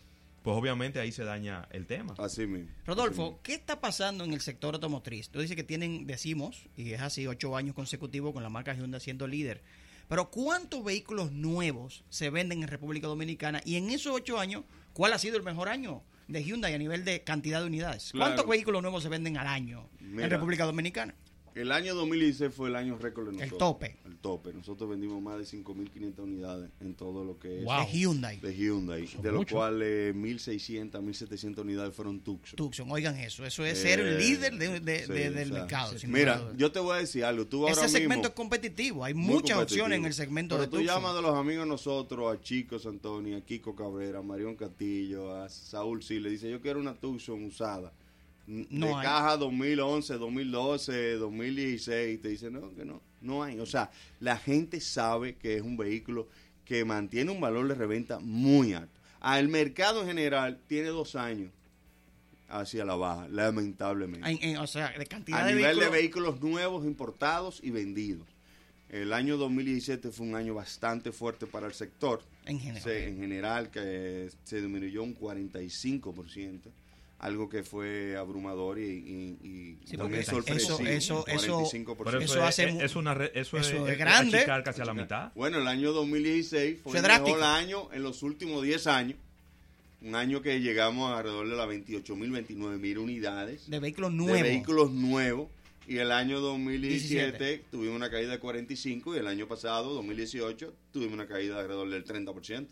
pues 0.43 0.55
obviamente 0.55 1.01
ahí 1.01 1.11
se 1.11 1.25
daña 1.25 1.67
el 1.71 1.87
tema. 1.87 2.13
Así 2.19 2.47
mismo. 2.47 2.69
Rodolfo, 2.85 3.41
¿qué 3.43 3.53
está 3.53 3.81
pasando 3.81 4.23
en 4.23 4.31
el 4.31 4.39
sector 4.39 4.75
automotriz? 4.75 5.27
Tú 5.27 5.41
dices 5.41 5.57
que 5.57 5.63
tienen, 5.65 6.07
decimos, 6.07 6.69
y 6.77 6.93
es 6.93 7.01
así, 7.01 7.27
ocho 7.27 7.57
años 7.57 7.75
consecutivos 7.75 8.31
con 8.31 8.43
la 8.43 8.49
marca 8.49 8.73
Hyundai 8.73 9.01
siendo 9.01 9.27
líder. 9.27 9.61
Pero 10.07 10.31
¿cuántos 10.31 10.85
vehículos 10.85 11.33
nuevos 11.33 12.05
se 12.07 12.29
venden 12.29 12.63
en 12.63 12.69
República 12.69 13.07
Dominicana? 13.07 13.61
Y 13.65 13.75
en 13.75 13.89
esos 13.89 14.15
ocho 14.15 14.39
años, 14.39 14.63
¿cuál 14.93 15.11
ha 15.11 15.19
sido 15.19 15.35
el 15.35 15.43
mejor 15.43 15.67
año 15.67 16.01
de 16.31 16.43
Hyundai 16.43 16.73
a 16.73 16.77
nivel 16.77 17.03
de 17.05 17.23
cantidad 17.23 17.59
de 17.59 17.67
unidades? 17.67 18.11
Claro. 18.11 18.31
¿Cuántos 18.31 18.47
vehículos 18.47 18.81
nuevos 18.81 19.03
se 19.03 19.09
venden 19.09 19.37
al 19.37 19.47
año 19.47 19.89
Mira. 19.99 20.25
en 20.25 20.31
República 20.31 20.65
Dominicana? 20.65 21.15
El 21.53 21.71
año 21.71 21.93
2016 21.95 22.53
fue 22.53 22.69
el 22.69 22.75
año 22.75 22.97
récord 22.97 23.25
de 23.25 23.31
El 23.31 23.37
nosotros. 23.37 23.59
tope. 23.59 23.97
El 24.05 24.17
tope. 24.17 24.53
Nosotros 24.53 24.89
vendimos 24.89 25.21
más 25.21 25.37
de 25.37 25.43
5.500 25.45 26.19
unidades 26.19 26.69
en 26.79 26.93
todo 26.93 27.25
lo 27.25 27.37
que 27.39 27.59
es 27.59 27.65
Wow. 27.65 27.79
De 27.85 27.91
Hyundai. 27.91 28.39
de 28.39 28.55
Hyundai, 28.55 29.05
de 29.21 29.31
lo 29.31 29.45
cual 29.45 29.81
eh, 29.83 30.13
1.600, 30.15 31.01
1.700 31.01 31.57
unidades 31.61 31.93
fueron 31.93 32.19
Tucson. 32.21 32.55
Tucson, 32.55 32.89
oigan 32.91 33.17
eso. 33.17 33.45
Eso 33.45 33.65
es 33.65 33.77
Eh, 33.79 33.81
ser 33.81 33.99
el 33.99 34.17
líder 34.17 34.57
de- 34.57 34.79
de- 34.79 34.99
sí, 35.05 35.11
de- 35.11 35.27
o 35.29 35.31
del 35.33 35.47
sea, 35.49 35.57
mercado. 35.59 35.97
sí. 35.97 36.07
Mira, 36.07 36.37
duda. 36.37 36.53
yo 36.57 36.71
te 36.71 36.79
voy 36.79 36.95
a 36.95 36.99
decir 36.99 37.25
algo. 37.25 37.45
Tú 37.45 37.67
ahora 37.67 37.73
Ese 37.85 37.89
segmento 37.89 38.29
es 38.29 38.33
competitivo. 38.33 39.03
Hay 39.03 39.13
muchas 39.13 39.57
opciones 39.57 39.99
en 39.99 40.05
el 40.05 40.13
segmento 40.13 40.55
Pero 40.55 40.63
de 40.63 40.67
tú 40.69 40.77
Tucson. 40.77 40.95
llamas 40.95 41.15
de 41.15 41.21
los 41.21 41.35
amigos 41.37 41.67
nosotros, 41.67 42.33
a 42.33 42.41
Chico 42.41 42.79
Santoni, 42.79 43.33
a 43.33 43.41
Kiko 43.41 43.75
Cabrera, 43.75 44.19
a 44.19 44.23
Marión 44.23 44.55
Castillo, 44.55 45.35
a 45.35 45.49
Saúl 45.49 46.01
Sí, 46.01 46.19
le 46.19 46.29
dice, 46.29 46.49
yo 46.49 46.61
quiero 46.61 46.79
una 46.79 46.93
Tucson 46.93 47.43
usada. 47.43 47.91
No 48.47 48.87
de 48.87 48.93
hay. 48.95 49.03
caja 49.05 49.37
2011, 49.37 50.15
2012, 50.17 51.13
2016, 51.13 52.21
te 52.21 52.27
dice, 52.29 52.49
no, 52.51 52.73
que 52.75 52.83
no, 52.85 53.01
no 53.21 53.43
hay. 53.43 53.59
O 53.59 53.65
sea, 53.65 53.91
la 54.19 54.37
gente 54.37 54.79
sabe 54.81 55.35
que 55.35 55.55
es 55.55 55.61
un 55.61 55.77
vehículo 55.77 56.27
que 56.65 56.83
mantiene 56.85 57.31
un 57.31 57.39
valor 57.41 57.67
de 57.67 57.75
reventa 57.75 58.19
muy 58.19 58.73
alto. 58.73 58.99
Al 59.19 59.47
mercado 59.47 60.01
en 60.01 60.07
general 60.07 60.59
tiene 60.67 60.89
dos 60.89 61.15
años 61.15 61.51
hacia 62.49 62.83
la 62.83 62.95
baja, 62.95 63.27
lamentablemente 63.29 64.29
En- 64.29 64.39
en- 64.41 64.57
o 64.57 64.67
sea, 64.67 64.91
de 64.97 65.05
cantidad 65.05 65.41
a 65.41 65.45
de 65.45 65.55
nivel 65.55 65.67
vehículos. 65.77 65.91
de 65.91 65.97
vehículos 66.01 66.41
nuevos, 66.41 66.85
importados 66.85 67.59
y 67.63 67.69
vendidos. 67.71 68.27
El 68.89 69.13
año 69.13 69.37
2017 69.37 70.11
fue 70.11 70.25
un 70.27 70.35
año 70.35 70.53
bastante 70.53 71.13
fuerte 71.13 71.45
para 71.47 71.67
el 71.67 71.73
sector. 71.73 72.21
En 72.45 72.59
general. 72.59 72.83
Se- 72.83 73.07
en 73.07 73.17
general, 73.19 73.71
que 73.71 74.29
se 74.43 74.59
disminuyó 74.61 75.03
un 75.03 75.13
45%, 75.13 76.69
algo 77.21 77.47
que 77.49 77.61
fue 77.63 78.17
abrumador 78.17 78.79
y, 78.79 78.83
y- 78.83 79.37
y 79.47 79.77
Sí, 79.85 79.95
también 79.95 80.23
sorpresivo. 80.25 80.79
eso- 80.79 80.87
eso- 80.87 81.27
eso- 81.27 81.57
45%. 81.61 82.11
Pero 82.11 82.19
eso, 82.23 82.33
Eso 82.33 82.43
es, 82.43 82.49
hace 82.49 82.69
es- 82.69 82.81
es 82.83 82.95
una 82.95 83.13
re- 83.13 83.31
eso, 83.35 83.57
eso 83.57 83.85
es, 83.85 83.91
es 83.93 83.97
grande. 83.99 84.43
casi 84.65 84.81
a 84.81 84.85
la 84.85 84.93
mitad. 84.95 85.31
Bueno, 85.35 85.59
el 85.59 85.67
año 85.67 85.91
2016 85.93 86.79
fue 86.81 86.91
Fue 86.93 86.97
el 86.99 87.03
drástico. 87.03 87.37
mejor 87.37 87.43
año 87.43 87.89
en 87.93 88.01
los 88.03 88.23
últimos 88.23 88.63
10 88.63 88.87
años. 88.87 89.17
Un 90.01 90.15
año 90.15 90.41
que 90.41 90.59
llegamos 90.61 91.11
alrededor 91.15 91.47
de 91.47 91.55
las 91.55 91.67
28 91.67 92.15
mil, 92.15 92.31
29 92.31 92.79
mil 92.79 92.97
unidades 92.97 93.69
de 93.69 93.79
vehículos 93.79 94.09
de 94.09 94.17
nuevos. 94.17 94.41
vehículos 94.41 94.91
nuevos. 94.91 95.47
Y 95.87 95.97
el 95.97 96.11
año 96.11 96.39
2017 96.39 97.37
17. 97.37 97.65
tuvimos 97.69 97.95
una 97.97 98.09
caída 98.09 98.31
de 98.31 98.39
45 98.39 99.15
y 99.15 99.19
el 99.19 99.27
año 99.27 99.47
pasado, 99.47 99.93
2018, 99.93 100.73
tuvimos 100.91 101.13
una 101.13 101.27
caída 101.27 101.55
de 101.55 101.61
alrededor 101.61 101.89
del 101.89 102.03
30%. 102.03 102.67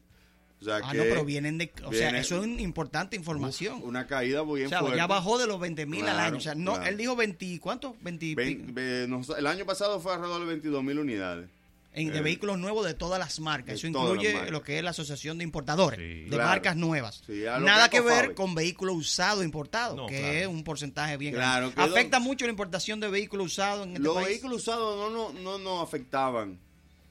O 0.61 0.65
sea 0.65 0.77
Ah, 0.83 0.91
que 0.91 0.97
no, 0.97 1.03
pero 1.05 1.23
vienen 1.23 1.57
de... 1.57 1.71
O 1.85 1.93
sea, 1.93 2.09
eso 2.19 2.43
es 2.43 2.59
importante 2.59 3.15
información. 3.15 3.81
una 3.83 4.07
caída 4.07 4.43
muy 4.43 4.63
o 4.63 4.69
sea, 4.69 4.79
fuerte. 4.79 4.97
ya 4.97 5.07
bajó 5.07 5.37
de 5.37 5.47
los 5.47 5.59
20 5.59 5.85
mil 5.85 6.05
al 6.07 6.19
año. 6.19 6.37
O 6.37 6.41
sea, 6.41 6.53
no, 6.55 6.73
claro. 6.73 6.89
él 6.89 6.97
dijo 6.97 7.15
20... 7.15 7.59
¿Cuánto? 7.61 7.95
20... 8.01 8.35
Vein- 8.35 8.73
ve- 8.73 9.05
nos- 9.07 9.29
el 9.29 9.47
año 9.47 9.65
pasado 9.65 9.99
fue 10.01 10.13
alrededor 10.13 10.41
de 10.41 10.47
22 10.47 10.83
mil 10.83 10.99
unidades. 10.99 11.47
en, 11.93 12.11
de 12.11 12.17
eh, 12.17 12.21
vehículos 12.21 12.59
nuevos 12.59 12.85
de 12.85 12.93
todas 12.93 13.19
las 13.19 13.39
marcas. 13.39 13.75
Eso 13.75 13.87
incluye 13.87 14.33
marcas. 14.33 14.51
lo 14.51 14.61
que 14.61 14.77
es 14.77 14.83
la 14.83 14.89
Asociación 14.91 15.37
de 15.37 15.43
Importadores, 15.45 15.97
Sí. 15.99 16.23
de 16.25 16.27
Claro. 16.29 16.49
marcas 16.49 16.75
nuevas. 16.75 17.23
Sí, 17.25 17.41
Nada 17.61 17.89
que 17.89 18.01
ver 18.01 18.35
con 18.35 18.53
vehículos 18.53 18.95
usados 18.97 19.43
importados, 19.45 19.95
No, 19.95 20.07
que 20.07 20.19
claro. 20.19 20.33
es 20.33 20.47
un 20.47 20.63
porcentaje 20.65 21.15
bien 21.17 21.33
Claro, 21.35 21.71
grande. 21.71 21.91
¿Afecta 21.93 22.17
don- 22.17 22.27
mucho 22.27 22.45
la 22.45 22.51
importación 22.51 22.99
de 22.99 23.07
vehículos 23.07 23.47
usados 23.47 23.85
en 23.87 23.93
este 23.93 24.03
Los 24.03 24.13
país? 24.15 24.27
vehículos 24.27 24.57
usados 24.57 24.97
no 24.97 25.09
nos 25.09 25.33
no, 25.41 25.57
no 25.57 25.81
afectaban, 25.81 26.59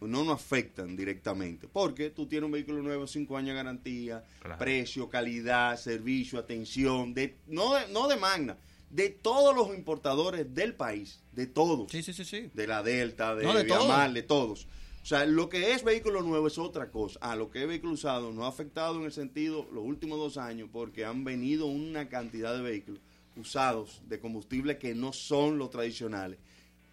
no 0.01 0.25
nos 0.25 0.35
afectan 0.35 0.97
directamente, 0.97 1.67
porque 1.69 2.11
tú 2.11 2.27
tienes 2.27 2.47
un 2.47 2.53
vehículo 2.53 2.83
nuevo, 2.83 3.07
5 3.07 3.37
años 3.37 3.49
de 3.49 3.55
garantía, 3.55 4.25
Claro. 4.41 4.59
precio, 4.59 5.09
calidad, 5.09 5.77
servicio, 5.77 6.39
atención, 6.39 7.15
de, 7.15 7.37
no, 7.47 7.75
de, 7.75 7.89
no 7.89 8.07
de 8.07 8.17
Magna, 8.17 8.57
de 8.91 9.11
todos 9.11 9.55
los 9.55 9.77
importadores 9.77 10.55
del 10.55 10.75
país, 10.75 11.21
de 11.33 11.47
todos, 11.47 11.91
Sí, 11.91 12.03
sí, 12.03 12.13
sí, 12.13 12.25
sí. 12.25 12.51
de 12.55 12.67
la 12.67 12.83
Delta, 12.83 13.35
de, 13.35 13.45
No, 13.45 13.53
de 13.55 13.65
de 13.65 14.23
todos. 14.23 14.67
O 15.03 15.07
sea, 15.09 15.25
lo 15.25 15.49
que 15.49 15.73
es 15.73 15.85
vehículo 15.85 16.23
nuevo 16.23 16.49
es 16.49 16.59
otra 16.59 16.91
cosa. 16.91 17.19
Ah, 17.23 17.35
lo 17.35 17.51
que 17.51 17.63
es 17.63 17.69
vehículo 17.69 17.95
usado 17.95 18.31
nos 18.33 18.45
ha 18.45 18.49
afectado 18.49 18.97
en 18.99 19.05
el 19.07 19.13
sentido 19.13 19.67
los 19.73 19.83
últimos 19.85 20.19
dos 20.19 20.37
años 20.37 20.69
porque 20.71 21.05
han 21.07 21.25
venido 21.25 21.67
una 21.67 22.09
cantidad 22.11 22.55
de 22.55 22.61
vehículos 22.63 23.01
usados 23.37 24.03
de 24.09 24.19
combustible 24.21 24.79
que 24.79 24.95
no 24.95 25.13
son 25.13 25.57
los 25.59 25.71
tradicionales, 25.71 26.39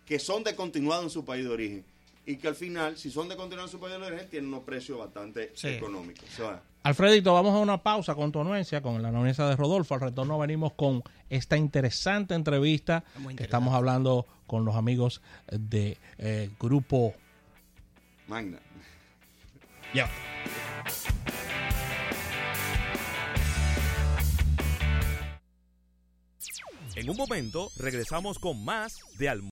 que 0.05 0.19
son 0.19 0.43
de 0.43 0.55
continuado 0.55 1.03
en 1.03 1.09
su 1.09 1.25
país 1.25 1.43
de 1.43 1.49
origen 1.49 1.85
y 2.25 2.37
que 2.37 2.47
al 2.47 2.55
final, 2.55 2.97
si 2.97 3.11
son 3.11 3.29
de 3.29 3.35
continuado 3.35 3.67
en 3.67 3.71
su 3.71 3.79
país 3.79 3.97
de 3.99 4.05
origen, 4.05 4.29
tienen 4.29 4.49
unos 4.49 4.63
precios 4.63 4.97
bastante 4.97 5.51
Sí. 5.55 5.67
económicos. 5.67 6.25
O 6.33 6.35
sea, 6.35 6.61
Alfredito, 6.83 7.33
vamos 7.33 7.55
a 7.55 7.59
una 7.59 7.81
pausa 7.81 8.13
con 8.13 8.31
tu 8.31 8.39
anuencia, 8.39 8.79
con 8.81 9.01
la 9.01 9.07
anuencia 9.07 9.45
de 9.45 9.55
Rodolfo. 9.55 9.95
Al 9.95 10.01
retorno 10.01 10.37
venimos 10.37 10.73
con 10.73 11.01
esta 11.31 11.57
interesante 11.57 12.35
entrevista 12.35 13.03
que 13.35 13.41
estamos 13.43 13.73
hablando 13.73 14.27
con 14.45 14.65
los 14.65 14.75
amigos 14.75 15.21
de 15.51 15.97
eh, 16.19 16.51
Grupo 16.59 17.13
Magna. 18.27 18.59
Ya. 19.95 20.07
En 26.95 27.09
un 27.09 27.17
momento 27.17 27.71
regresamos 27.77 28.39
con 28.39 28.63
más 28.63 28.99
de 29.17 29.27
Almuerzo. 29.27 29.43